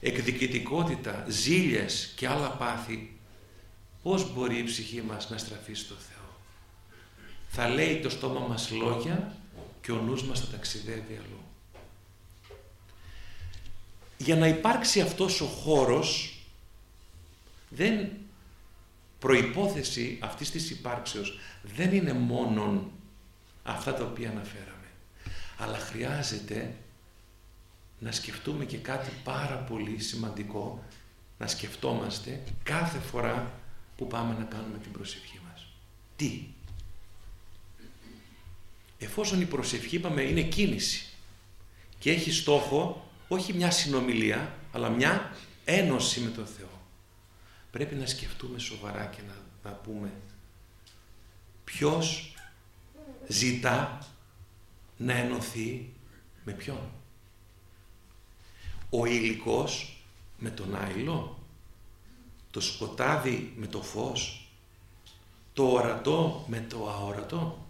[0.00, 3.18] εκδικητικότητα, ζήλιες και άλλα πάθη,
[4.02, 6.40] πώς μπορεί η ψυχή μας να στραφεί στο Θεό;
[7.48, 9.36] Θα λέει το στόμα μας λόγια
[9.80, 11.40] και ο νους μας θα ταξιδεύει αλλού.
[14.16, 16.38] Για να υπάρξει αυτός ο χώρος
[17.68, 18.08] δεν
[19.18, 22.90] προϋπόθεση αυτής της υπάρξεως δεν είναι μόνον
[23.62, 24.79] αυτά τα οποία αναφέραμε.
[25.60, 26.74] Αλλά χρειάζεται
[27.98, 30.84] να σκεφτούμε και κάτι πάρα πολύ σημαντικό,
[31.38, 33.52] να σκεφτόμαστε κάθε φορά
[33.96, 35.66] που πάμε να κάνουμε την προσευχή μας.
[36.16, 36.46] Τι;
[38.98, 41.06] Εφόσον η προσευχή, είπαμε, είναι κίνηση
[41.98, 46.70] και έχει στόχο όχι μια συνομιλία, αλλά μια ένωση με τον Θεό
[47.70, 49.34] πρέπει να σκεφτούμε σοβαρά και να,
[49.70, 50.12] να πούμε
[51.64, 52.34] ποιος
[53.28, 53.98] ζητά
[55.00, 55.92] να ενωθεί
[56.44, 56.90] με ποιον;
[58.90, 60.02] Ο υλικός
[60.38, 61.38] με τον άϊλο,
[62.50, 64.50] το σκοτάδι με το φως,
[65.52, 67.66] το ορατό με το αόρατο,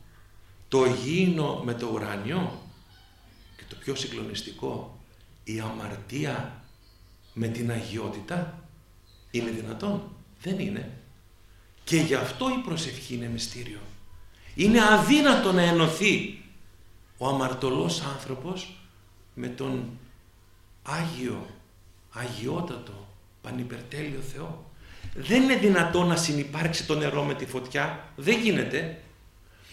[0.68, 2.60] το γήινο με το ουράνιο
[3.56, 4.98] και το πιο συγκλονιστικό,
[5.44, 6.64] η αμαρτία
[7.34, 8.64] με την αγιότητα.
[9.30, 10.02] Είναι δυνατόν;
[10.42, 10.98] Δεν είναι.
[11.84, 13.80] Και γι' αυτό η προσευχή είναι μυστήριο.
[14.54, 16.39] Είναι αδύνατο να ενωθεί
[17.22, 18.76] ο αμαρτωλός άνθρωπος
[19.34, 19.98] με τον
[20.82, 21.46] Άγιο,
[22.12, 23.08] Αγιότατο,
[23.42, 24.70] πανυπερτέλειο Θεό.
[25.14, 28.12] Δεν είναι δυνατό να συνυπάρξει το νερό με τη φωτιά.
[28.16, 29.02] Δεν γίνεται.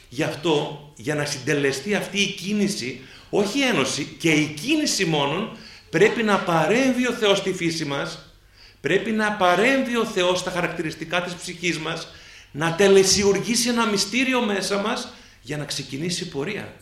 [0.10, 5.58] Γι' αυτό, για να συντελεστεί αυτή η κίνηση, όχι η ένωση, και η κίνηση μόνον,
[5.90, 8.34] πρέπει να παρέμβει ο Θεός στη φύση μας,
[8.82, 12.08] πρέπει να παρέμβει ο Θεός στα χαρακτηριστικά της ψυχής μας,
[12.52, 16.74] να τελεσιουργήσει ένα μυστήριο μέσα μας για να ξεκινήσει πορεία.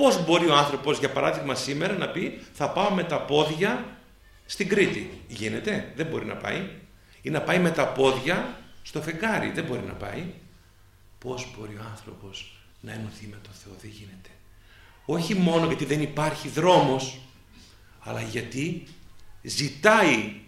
[0.00, 3.96] Πώς μπορεί ο άνθρωπος, για παράδειγμα σήμερα, να πει θα πάω με τα πόδια
[4.46, 5.10] στην Κρήτη.
[5.28, 6.68] Γίνεται, δεν μπορεί να πάει.
[7.22, 10.24] Ή να πάει με τα πόδια στο φεγγάρι, δεν μπορεί να πάει.
[11.18, 14.30] Πώς μπορεί ο άνθρωπος να ενωθεί με τον Θεό, δεν γίνεται.
[15.04, 17.18] Όχι μόνο γιατί δεν υπάρχει δρόμος,
[18.00, 18.86] αλλά γιατί
[19.42, 20.40] ζητάει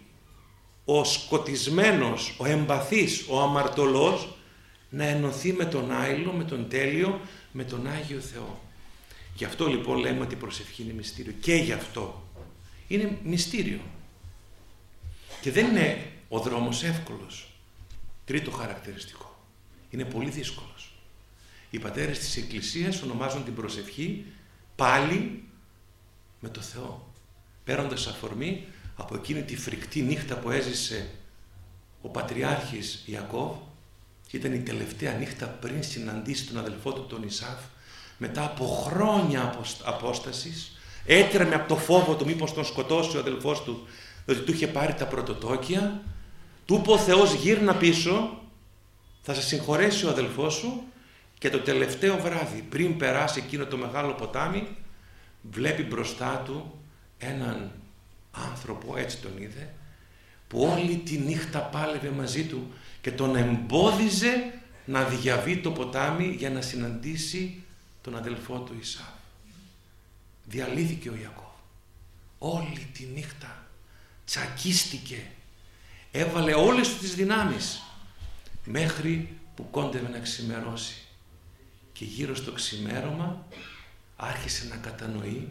[0.85, 4.35] ο σκοτισμένος, ο εμπαθής, ο αμαρτωλός
[4.89, 7.19] να ενωθεί με τον Άϊλο, με τον Τέλειο,
[7.51, 8.61] με τον Άγιο Θεό.
[9.35, 11.33] Γι' αυτό λοιπόν λέμε ότι η προσευχή είναι μυστήριο.
[11.39, 12.29] Και γι' αυτό
[12.87, 13.79] είναι μυστήριο.
[15.41, 17.51] Και δεν είναι ο δρόμος εύκολος.
[18.25, 19.45] Τρίτο χαρακτηριστικό.
[19.89, 20.93] Είναι πολύ δύσκολος.
[21.69, 24.25] Οι πατέρες της Εκκλησίας ονομάζουν την προσευχή
[24.75, 25.43] πάλι
[26.39, 27.13] με το Θεό.
[27.63, 31.09] Παίρνοντας αφορμή από εκείνη τη φρικτή νύχτα που έζησε
[32.01, 33.55] ο Πατριάρχης Ιακώβ
[34.31, 37.59] ήταν η τελευταία νύχτα πριν συναντήσει τον αδελφό του τον Ισάφ
[38.17, 43.87] μετά από χρόνια απόστασης έτρεμε από το φόβο του μήπως τον σκοτώσει ο αδελφός του
[44.25, 46.01] διότι του είχε πάρει τα πρωτοτόκια
[46.65, 48.41] του είπε ο Θεός γύρνα πίσω
[49.21, 50.83] θα σε συγχωρέσει ο αδελφός σου
[51.37, 54.67] και το τελευταίο βράδυ πριν περάσει εκείνο το μεγάλο ποτάμι
[55.41, 56.79] βλέπει μπροστά του
[57.17, 57.71] έναν
[58.31, 59.73] άνθρωπο έτσι τον είδε
[60.47, 64.53] που όλη τη νύχτα πάλευε μαζί του και τον εμπόδιζε
[64.85, 67.62] να διαβεί το ποτάμι για να συναντήσει
[68.03, 69.13] τον αδελφό του Ισάβ.
[70.45, 71.45] Διαλύθηκε ο Ιακώβ.
[72.37, 73.67] Όλη τη νύχτα
[74.25, 75.25] τσακίστηκε.
[76.11, 77.81] Έβαλε όλες του τις δυνάμεις
[78.65, 80.95] μέχρι που κόντευε να ξημερώσει.
[81.93, 83.45] Και γύρω στο ξημέρωμα
[84.15, 85.49] άρχισε να κατανοεί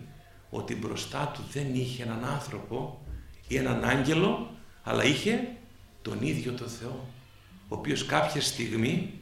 [0.51, 3.07] ότι μπροστά του δεν είχε έναν άνθρωπο
[3.49, 5.57] ή έναν άγγελο αλλά είχε
[6.03, 7.09] τον ίδιο το Θεό
[7.69, 9.13] ο οποίος κάποια στιγμή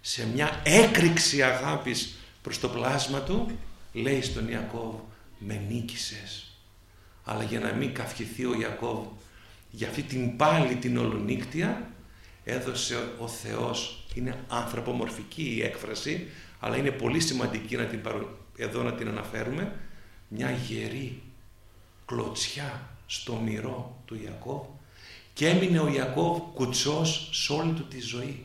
[0.00, 3.50] σε μια έκρηξη αγάπης προς το πλάσμα του
[3.92, 4.94] λέει στον Ιακώβ
[5.38, 6.50] με νίκησες
[7.24, 9.06] αλλά για να μην καυχηθεί ο Ιακώβ
[9.70, 11.90] για αυτή την πάλι την ολονύκτια
[12.44, 16.26] έδωσε ο Θεός είναι ανθρωπομορφική η έκφραση
[16.60, 18.00] αλλά είναι πολύ σημαντική να την
[18.56, 19.72] εδώ να την αναφέρουμε
[20.28, 21.22] μια γερή
[22.06, 24.62] κλωτσιά στο μυρό του Ιακώβ
[25.32, 28.44] και έμεινε ο Ιακώβ κουτσός σε όλη του τη ζωή.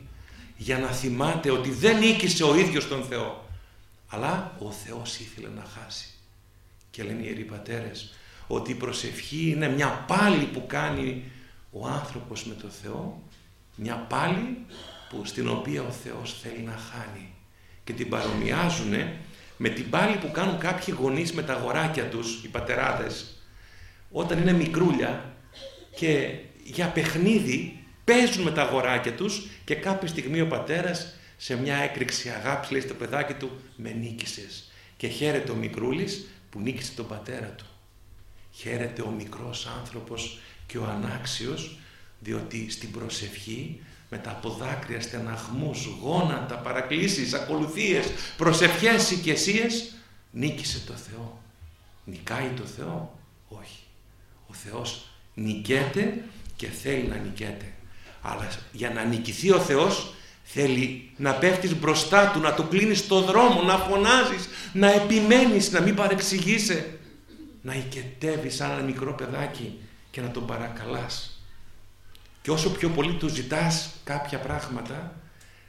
[0.56, 3.44] Για να θυμάται ότι δεν νίκησε ο ίδιος τον Θεό
[4.08, 6.08] αλλά ο Θεός ήθελε να χάσει.
[6.90, 8.14] Και λένε οι Ιεροί Πατέρες
[8.46, 11.22] ότι η προσευχή είναι μια πάλι που κάνει
[11.70, 13.22] ο άνθρωπος με τον Θεό
[13.76, 14.58] μια πάλι
[15.08, 17.34] που, στην οποία ο Θεός θέλει να χάνει.
[17.84, 18.94] Και την παρομοιάζουν
[19.56, 23.40] με την πάλι που κάνουν κάποιοι γονείς με τα αγοράκια τους, οι πατεράδες
[24.10, 25.34] όταν είναι μικρούλια
[25.96, 31.76] και για παιχνίδι παίζουν με τα αγοράκια τους και κάποια στιγμή ο πατέρας σε μια
[31.76, 37.06] έκρηξη αγάπης λέει στο παιδάκι του «Με νίκησες» και χαίρεται ο μικρούλης που νίκησε τον
[37.06, 37.66] πατέρα του.
[38.52, 41.78] Χαίρεται ο μικρός άνθρωπος και ο ανάξιος
[42.20, 49.94] διότι στην προσευχή με τα αποδάκρια, στεναχμούς, γόνατα, παρακλήσεις, ακολουθίες, προσευχές, οικεσίες
[50.30, 51.42] νίκησε το Θεό.
[52.04, 53.18] Νικάει το Θεό;
[53.48, 53.80] Όχι.
[54.46, 56.24] Ο Θεός νικέται
[56.56, 57.72] και θέλει να νικέται.
[58.22, 60.14] Αλλά για να νικηθεί ο Θεός
[60.46, 65.80] θέλει να πέφτεις μπροστά Του, να το κλείνεις το δρόμο, να φωνάζεις, να επιμένεις, να
[65.80, 66.98] μην παρεξηγείσαι.
[67.62, 69.78] Να οικετεύεις σαν ένα μικρό παιδάκι
[70.10, 71.40] και να τον παρακαλάς.
[72.42, 75.20] Και όσο πιο πολύ του ζητάς κάποια πράγματα,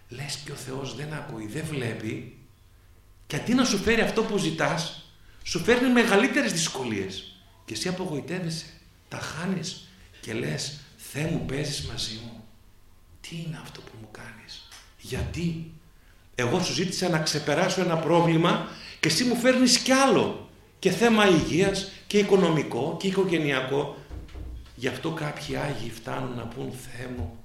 [0.09, 2.37] λες και ο Θεός δεν ακούει, δεν βλέπει
[3.27, 5.11] και αντί να σου φέρει αυτό που ζητάς,
[5.43, 8.65] σου φέρνει μεγαλύτερες δυσκολίες και εσύ απογοητεύεσαι,
[9.07, 9.87] τα χάνεις
[10.21, 12.43] και λες Θεέ μου παίζεις μαζί μου
[13.21, 13.96] τι είναι αυτό που μου κάνεις
[15.07, 15.71] γιατί;
[16.35, 18.67] Εγώ σου ζήτησα να ξεπεράσω ένα πρόβλημα
[18.99, 20.49] και εσύ μου φέρνεις κι άλλο
[20.79, 23.97] και θέμα υγείας και οικονομικό και οικογενειακό
[24.75, 27.37] γι' αυτό κάποιοι Άγιοι φτάνουν να πούν Θεέ μου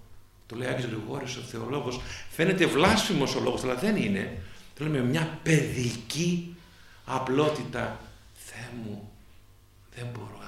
[0.46, 2.00] το λέει Άγιος Γρηγόρης ο θεολόγος
[2.30, 4.38] φαίνεται βλάσφημος ο λόγος αλλά δεν είναι
[4.78, 6.56] το λέμε μια παιδική
[7.04, 8.00] απλότητα
[8.34, 9.10] Θεέ μου
[9.94, 10.42] δεν μπορώ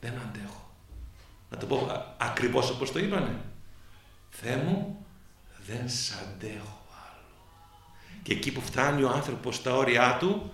[0.00, 0.70] δεν αντέχω.
[1.50, 3.40] Να το πω ακριβώς όπως το είπανε.
[4.30, 5.05] Θεέ μου,
[5.66, 7.24] δεν σ' αντέχω άλλο.
[8.22, 10.52] Και εκεί που φτάνει ο άνθρωπος στα όρια του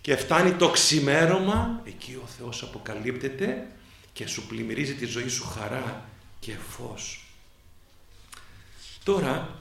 [0.00, 3.66] και φτάνει το ξημέρωμα, εκεί ο Θεός αποκαλύπτεται
[4.12, 6.04] και σου πλημμυρίζει τη ζωή σου χαρά
[6.40, 7.24] και φως.
[9.04, 9.58] Τώρα,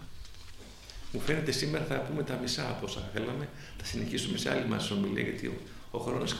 [1.11, 4.91] μου φαίνεται σήμερα θα πούμε τα μισά από όσα θέλαμε, θα συνεχίσουμε σε άλλη μας
[4.91, 5.57] ομιλία γιατί ο,
[5.91, 6.35] ο χρόνος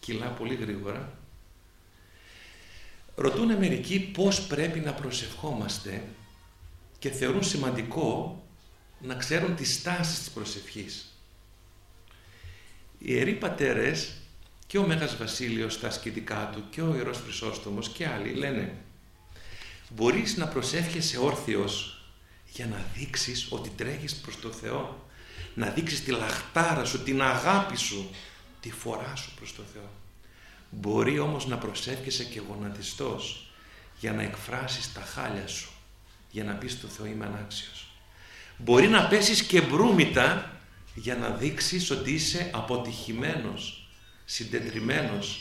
[0.00, 1.12] κυλά πολύ γρήγορα.
[3.14, 6.02] Ρωτούν μερικοί πώς πρέπει να προσευχόμαστε
[7.02, 8.42] και θεωρούν σημαντικό
[9.00, 11.16] να ξέρουν τις στάσεις της προσευχής.
[12.98, 14.12] Οι Ιεροί Πατέρες
[14.66, 18.76] και ο Μέγας Βασίλειος στα ασκητικά του και ο Ιερός Χρυσόστομος και άλλοι λένε
[19.88, 22.04] μπορείς να προσεύχεσαι όρθιος
[22.52, 25.06] για να δείξεις ότι τρέχεις προς το Θεό
[25.54, 28.10] να δείξεις τη λαχτάρα σου, την αγάπη σου
[28.60, 29.90] τη φορά σου προς το Θεό
[30.70, 33.52] μπορεί όμως να προσεύχεσαι και γονατιστός
[34.00, 35.71] για να εκφράσεις τα χάλια σου
[36.32, 37.82] για να πεις στο Θεό είμαι ανάξιος
[38.64, 40.50] μπορεί να πέσεις και μπρούμητα
[40.94, 43.86] για να δείξεις ότι είσαι αποτυχημένος
[44.24, 45.40] συντετριμένος.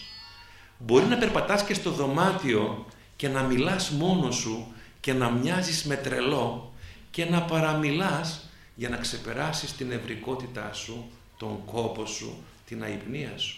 [0.77, 2.85] Μπορεί να περπατάς και στο δωμάτιο
[3.15, 6.73] και να μιλάς μόνος σου και να μοιάζεις με τρελό
[7.11, 13.57] και να παραμιλάς για να ξεπεράσεις την ευρικότητά σου, τον κόπο σου, την αϊπνία σου.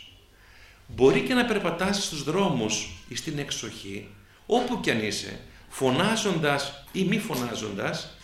[0.88, 4.08] Μπορεί και να περπατάς στους δρόμους ή στην εξοχή,
[4.46, 5.40] όπου κι αν είσαι,
[5.74, 8.18] φωνάζοντας ή μη φωνάζοντας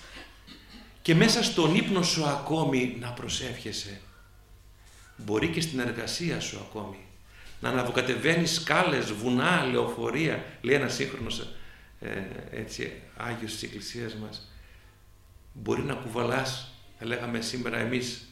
[1.02, 4.02] και μέσα στον ύπνο σου ακόμη να προσεύχεσαι.
[5.18, 6.97] Μπορεί και στην εργασία σου ακόμη
[7.60, 11.39] να αναβοκατεβαίνεις σκάλες, βουνά, λεωφορεία λέει ένας σύγχρονος
[12.00, 12.10] ε,
[12.52, 14.52] έτσι, Άγιος της Εκκλησίας μας.
[15.54, 18.28] Μπορεί να κουβαλάς θα λέγαμε σήμερα εμείς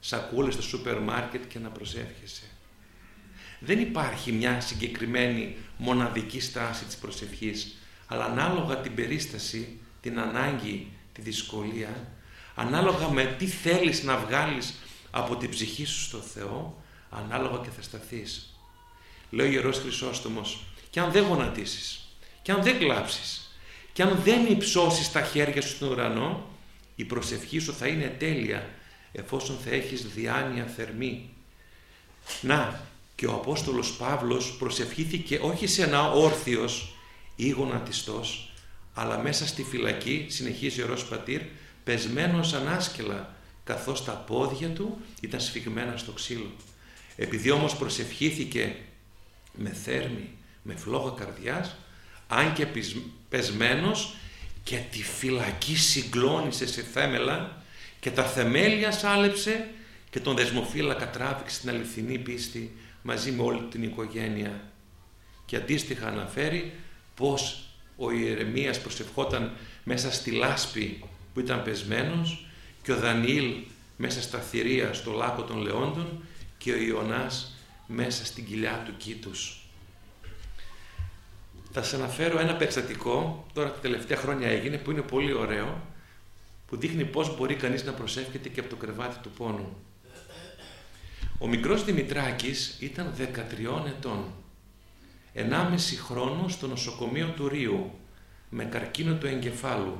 [0.00, 2.44] σακούλες στο σούπερ μάρκετ και να προσεύχεσαι.
[3.58, 7.74] Δεν υπάρχει μια συγκεκριμένη μοναδική στάση της προσευχής
[8.12, 12.08] αλλά ανάλογα την περίσταση, την ανάγκη, τη δυσκολία
[12.54, 14.74] ανάλογα με τι θέλεις να βγάλεις
[15.10, 18.54] από την ψυχή σου στο Θεό, ανάλογα και θα σταθείς.
[19.30, 22.08] Λέει ο Ιερός Χρυσόστομος, και αν δεν γονατίσεις,
[22.42, 23.54] και αν δεν κλάψεις,
[23.92, 26.48] και αν δεν υψώσεις τα χέρια σου στον ουρανό,
[26.96, 28.68] η προσευχή σου θα είναι τέλεια,
[29.12, 31.28] εφόσον θα έχεις διάνοια θερμή.
[32.40, 32.80] Να,
[33.14, 36.94] και ο Απόστολος Παύλος προσευχήθηκε όχι σε ένα όρθιος
[37.46, 38.52] ή γονατιστός,
[38.94, 41.40] αλλά μέσα στη φυλακή, συνεχίζει ο Ιερός Πατήρ,
[41.84, 43.34] πεσμένος ανάσκελα,
[43.64, 46.50] καθώς τα πόδια του ήταν σφιγμένα στο ξύλο.
[47.16, 48.76] Επειδή όμως προσευχήθηκε
[49.54, 50.28] με θέρμη,
[50.62, 51.76] με φλόγα καρδιάς,
[52.28, 52.66] αν και
[53.28, 54.14] πεσμένος
[54.62, 57.62] και τη φυλακή συγκλώνησε σε θέμελα
[58.00, 59.70] και τα θεμέλια σάλεψε
[60.10, 64.72] και τον δεσμοφύλακα τράβηξε στην αληθινή πίστη μαζί με όλη την οικογένεια.
[65.46, 66.72] Και αντίστοιχα αναφέρει
[67.20, 67.64] πως
[67.96, 69.52] ο Ιερεμίας προσευχόταν
[69.84, 71.02] μέσα στη λάσπη
[71.34, 72.46] που ήταν πεσμένος
[72.82, 73.54] και ο Δανιήλ
[73.96, 76.24] μέσα στα θηρία στο λάκκο των λεόντων
[76.58, 77.56] και ο Ιωνάς
[77.86, 79.64] μέσα στην κοιλιά του κήτους.
[81.72, 85.80] Θα σας αναφέρω ένα περιστατικό, τώρα τα τελευταία χρόνια έγινε, που είναι πολύ ωραίο,
[86.66, 89.76] που δείχνει πώς μπορεί κανείς να προσεύχεται και από το κρεβάτι του πόνου.
[91.38, 94.24] Ο μικρός Δημητράκης ήταν 13 ετών,
[95.34, 95.42] 1,5
[96.04, 97.90] χρόνο στο νοσοκομείο του Ρίου,
[98.50, 99.98] με καρκίνο του εγκεφάλου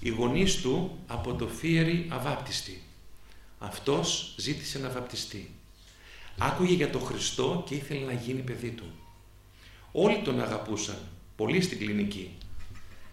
[0.00, 2.82] οι γονείς του από το φίερι αβάπτιστη.
[3.58, 5.50] Αυτός ζήτησε να βαπτιστεί.
[6.38, 8.84] Άκουγε για τον Χριστό και ήθελε να γίνει παιδί του.
[9.92, 10.98] Όλοι τον αγαπούσαν,
[11.36, 12.30] πολύ στην κλινική.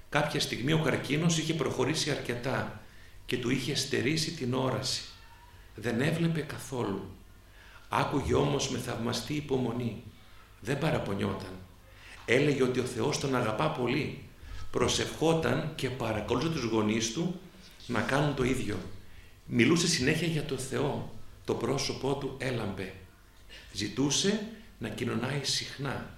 [0.09, 2.81] Κάποια στιγμή ο καρκίνος είχε προχωρήσει αρκετά
[3.25, 5.03] και του είχε στερήσει την όραση.
[5.75, 7.09] Δεν έβλεπε καθόλου.
[7.89, 10.03] Άκουγε όμως με θαυμαστή υπομονή.
[10.63, 11.51] Δεν παραπονιόταν.
[12.25, 14.23] Έλεγε ότι ο Θεός τον αγαπά πολύ
[14.71, 17.39] προσευχόταν και παρακολούσε τους γονείς του
[17.87, 18.77] να κάνουν το ίδιο.
[19.45, 21.11] Μιλούσε συνέχεια για το Θεό.
[21.45, 22.93] Το πρόσωπό του έλαμπε.
[23.73, 24.47] Ζητούσε
[24.77, 26.09] να κοινωνάει συχνά.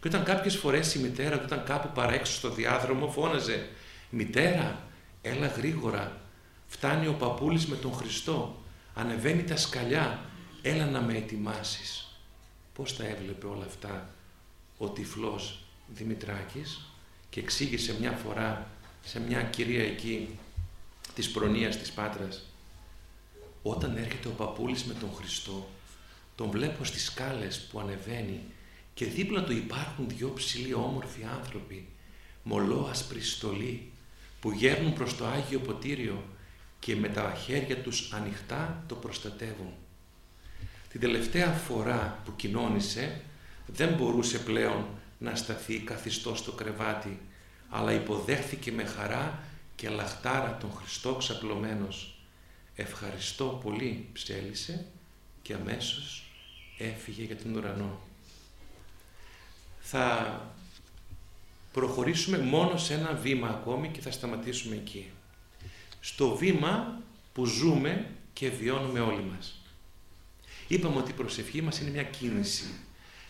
[0.00, 3.68] Και όταν κάποιες φορές η μητέρα του ήταν κάπου παραέξω στο διάδρομο φώναζε
[4.10, 4.82] «Μητέρα,
[5.22, 6.20] έλα γρήγορα,
[6.66, 8.62] φτάνει ο παππούλης με τον Χριστό,
[8.94, 10.20] ανεβαίνει τα σκαλιά,
[10.62, 12.07] έλα να με ετοιμάσεις».
[12.78, 14.10] Πώς τα έβλεπε όλα αυτά
[14.78, 15.62] ο τυφλός
[15.94, 16.80] Δημητράκης
[17.30, 18.70] και εξήγησε μια φορά
[19.04, 20.38] σε μια κυρία εκεί
[21.14, 22.42] της προνοίας της Πάτρας
[23.62, 25.68] όταν έρχεται ο παππούλης με τον Χριστό
[26.34, 28.40] τον βλέπω στις σκάλες που ανεβαίνει
[28.94, 31.86] και δίπλα του υπάρχουν δυο ψηλοί όμορφοι άνθρωποι
[32.42, 33.92] μολό ασπριστολή
[34.40, 36.24] που γέρνουν προς το Άγιο Ποτήριο
[36.78, 39.72] και με τα χέρια τους ανοιχτά το προστατεύουν.
[40.98, 43.20] Την τελευταία φορά που κοινώνησε
[43.66, 44.86] δεν μπορούσε πλέον
[45.18, 47.20] να σταθεί καθιστός στο κρεβάτι,
[47.68, 49.42] αλλά υποδέχθηκε με χαρά
[49.74, 52.18] και λαχτάρα τον Χριστό ξαπλωμένος.
[52.74, 54.86] «Ευχαριστώ πολύ», ψέλισε
[55.42, 56.30] και αμέσως
[56.78, 58.00] έφυγε για τον ουρανό.
[59.80, 60.40] θα
[61.72, 65.10] προχωρήσουμε μόνο σε ένα βήμα ακόμη και θα σταματήσουμε εκεί.
[66.00, 67.00] Στο βήμα
[67.32, 69.57] που ζούμε και βιώνουμε όλοι μας.
[70.68, 72.64] Είπαμε ότι η προσευχή μας είναι μια κίνηση,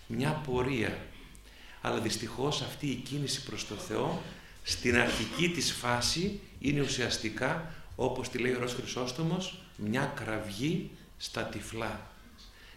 [0.07, 0.99] μια πορεία.
[1.81, 4.23] Αλλά δυστυχώς αυτή η κίνηση προς το Θεό
[4.63, 11.43] στην αρχική της φάση είναι ουσιαστικά όπως τη λέει ο Ρος Χρυσόστομος μια κραυγή στα
[11.45, 12.11] τυφλά.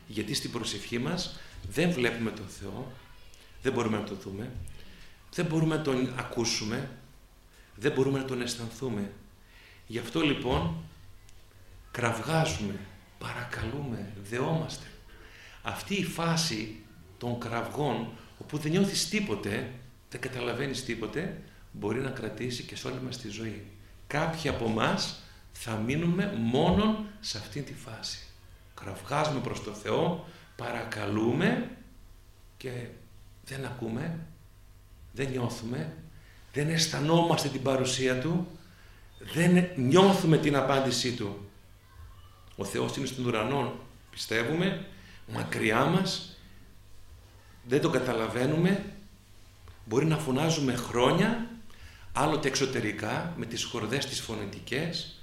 [0.07, 1.39] Γιατί στην προσευχή μας
[1.71, 2.91] δεν βλέπουμε τον Θεό,
[3.61, 4.51] δεν μπορούμε να τον δούμε,
[5.33, 6.89] δεν μπορούμε να τον ακούσουμε,
[7.75, 9.11] δεν μπορούμε να τον αισθανθούμε.
[9.87, 10.83] Γι' αυτό λοιπόν
[11.91, 12.79] κραυγάζουμε,
[13.21, 14.85] παρακαλούμε, δεόμαστε.
[15.61, 16.79] Αυτή η φάση
[17.17, 18.07] των κραυγών,
[18.37, 19.71] όπου δεν νιώθεις τίποτε,
[20.09, 21.41] δεν καταλαβαίνεις τίποτε,
[21.71, 23.65] μπορεί να κρατήσει και σε όλη μας τη ζωή.
[24.07, 24.99] Κάποιοι από εμά
[25.51, 28.19] θα μείνουμε μόνον σε αυτή τη φάση.
[28.73, 31.69] Κραυγάζουμε προς το Θεό, παρακαλούμε
[32.57, 32.71] και
[33.45, 34.19] δεν ακούμε,
[35.13, 35.93] δεν νιώθουμε,
[36.53, 38.47] δεν αισθανόμαστε την παρουσία Του,
[39.33, 41.50] δεν νιώθουμε την απάντησή Του.
[42.61, 43.79] Ο Θεός είναι στον ουρανό,
[44.11, 44.85] πιστεύουμε,
[45.27, 46.37] μακριά μας,
[47.63, 48.85] δεν τον καταλαβαίνουμε,
[49.85, 51.49] μπορεί να φωνάζουμε χρόνια,
[52.13, 55.19] άλλοτε εξωτερικά με τις χορδές τις φωνητικές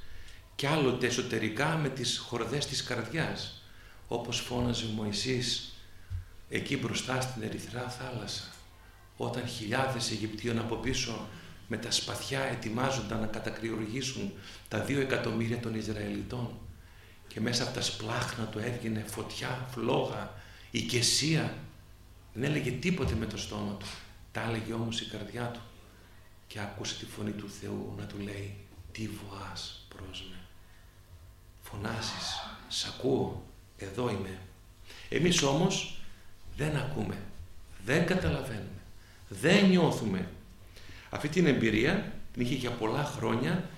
[0.54, 3.62] και άλλοτε εσωτερικά με τις χορδές της καρδιάς,
[4.08, 5.74] όπως φώναζε ο Μωυσής
[6.48, 8.44] εκεί μπροστά στην Ερυθρά θάλασσα,
[9.16, 11.28] όταν χιλιάδες Αιγυπτίων από πίσω
[11.68, 14.32] με τα σπαθιά ετοιμάζονταν να κατακριουργήσουν
[14.68, 16.50] τα δύο εκατομμύρια των Ισραηλιτών
[17.28, 20.34] και μέσα από τα σπλάχνα του έβγαινε φωτιά, φλόγα,
[20.70, 21.54] οικεσία.
[22.32, 23.86] Δεν έλεγε τίποτε με το στόμα του.
[24.32, 25.60] Τα έλεγε όμως η καρδιά του
[26.46, 28.56] και άκουσε τη φωνή του Θεού να του λέει
[28.92, 30.36] «Τι βοάς προς με».
[31.62, 33.46] Φωνάζεις, σ' ακούω,
[33.78, 34.38] εδώ είμαι.
[35.08, 36.00] Εμείς όμως
[36.56, 37.18] δεν ακούμε,
[37.84, 38.82] δεν καταλαβαίνουμε,
[39.28, 40.28] δεν νιώθουμε.
[41.10, 43.68] Αυτή την εμπειρία την είχε για πολλά χρόνια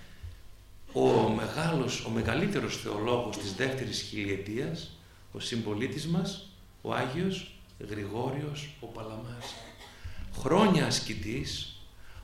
[0.93, 4.91] ο μεγάλος, ο μεγαλύτερος θεολόγος της δεύτερης χιλιετίας,
[5.33, 6.49] ο συμπολίτης μας,
[6.83, 7.55] ο Άγιος
[7.89, 9.55] Γρηγόριος ο Παλαμάς.
[10.39, 11.81] Χρόνια ασκητής,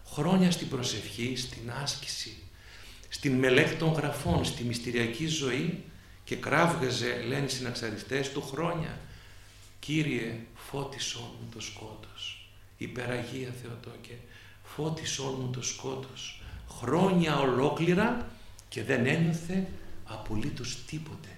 [0.07, 2.37] χρόνια στην προσευχή, στην άσκηση,
[3.09, 5.85] στην μελέτη των γραφών, στη μυστηριακή ζωή
[6.25, 8.99] και κράβγαζε, λένε οι συναξαριστές του, χρόνια.
[9.81, 14.19] Κύριε, φώτισόν μου το σκότος, υπεραγία Θεοτόκε,
[14.63, 16.43] φώτισόν μου το σκότος.
[16.81, 18.29] Χρόνια ολόκληρα
[18.77, 19.67] και δεν ένιωθε
[20.05, 21.29] απολύτως τίποτε.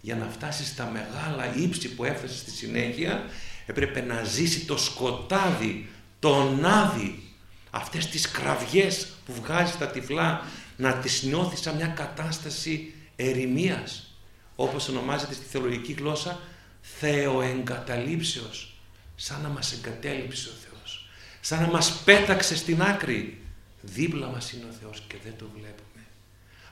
[0.00, 3.24] Για να φτάσει στα μεγάλα ύψη που έφτασε στη συνέχεια
[3.66, 7.22] έπρεπε να ζήσει το σκοτάδι, τον άδει,
[7.70, 10.42] αυτές τις κραυγές που βγάζει στα τυφλά
[10.76, 14.18] να τις νιώθει σαν μια κατάσταση ερημίας
[14.56, 16.40] όπως ονομάζεται στη θεολογική γλώσσα
[16.80, 18.80] θεοεγκαταλείψεως
[19.14, 21.08] σαν να μας εγκατέλειψε ο Θεός
[21.40, 23.40] σαν να μας πέταξε στην άκρη
[23.80, 25.97] δίπλα μας είναι ο Θεός και δεν το βλέπουμε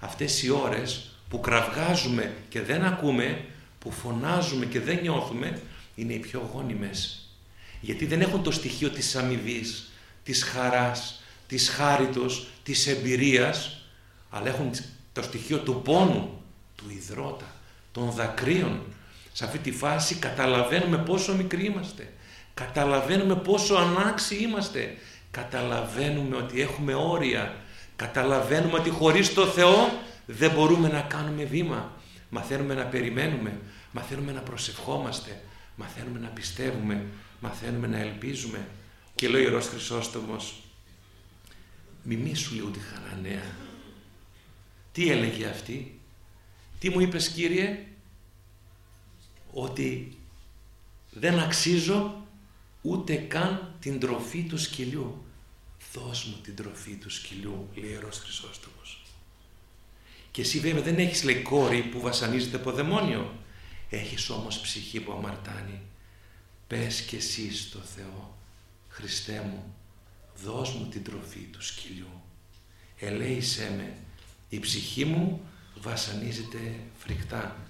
[0.00, 3.44] αυτές οι ώρες που κραυγάζουμε και δεν ακούμε,
[3.78, 5.60] που φωνάζουμε και δεν νιώθουμε,
[5.94, 7.28] είναι οι πιο γόνιμες.
[7.80, 9.92] Γιατί δεν έχουν το στοιχείο της αμοιβής,
[10.22, 13.80] της χαράς, της χάριτος, της εμπειρίας,
[14.30, 14.70] αλλά έχουν
[15.12, 16.42] το στοιχείο του πόνου,
[16.76, 17.54] του υδρότα,
[17.92, 18.82] των δακρύων.
[19.32, 22.12] Σε αυτή τη φάση καταλαβαίνουμε πόσο μικροί είμαστε.
[22.54, 24.96] Καταλαβαίνουμε πόσο ανάξιοι είμαστε.
[25.30, 27.54] Καταλαβαίνουμε ότι έχουμε όρια
[27.96, 31.92] Καταλαβαίνουμε ότι χωρίς το Θεό δεν μπορούμε να κάνουμε βήμα.
[32.28, 33.60] Μαθαίνουμε να περιμένουμε,
[33.92, 35.42] μαθαίνουμε να προσευχόμαστε,
[35.76, 37.04] μαθαίνουμε να πιστεύουμε,
[37.40, 38.68] μαθαίνουμε να ελπίζουμε.
[39.14, 40.62] Και λέει ο Ιερός Χρυσόστομος,
[42.02, 43.42] μιμήσου λίγο τη χαρανέα.
[44.92, 46.00] Τι έλεγε αυτή,
[46.78, 47.86] τι μου είπες Κύριε,
[49.52, 50.16] ότι
[51.10, 52.26] δεν αξίζω
[52.82, 55.25] ούτε καν την τροφή του σκυλιού
[55.96, 59.02] δώσ' μου την τροφή του σκυλιού, λέει ο Ιερός Χρυσόστομος.
[60.30, 63.34] Και εσύ βέβαια δεν έχεις λέει κόρη που βασανίζεται από δαιμόνιο.
[63.90, 65.80] Έχεις όμως ψυχή που αμαρτάνει.
[66.66, 68.38] Πες και εσύ στο Θεό,
[68.88, 69.74] Χριστέ μου,
[70.44, 72.22] δώσ' μου την τροφή του σκυλιού.
[72.98, 73.96] Ελέησέ με,
[74.48, 75.40] η ψυχή μου
[75.80, 77.65] βασανίζεται φρικτά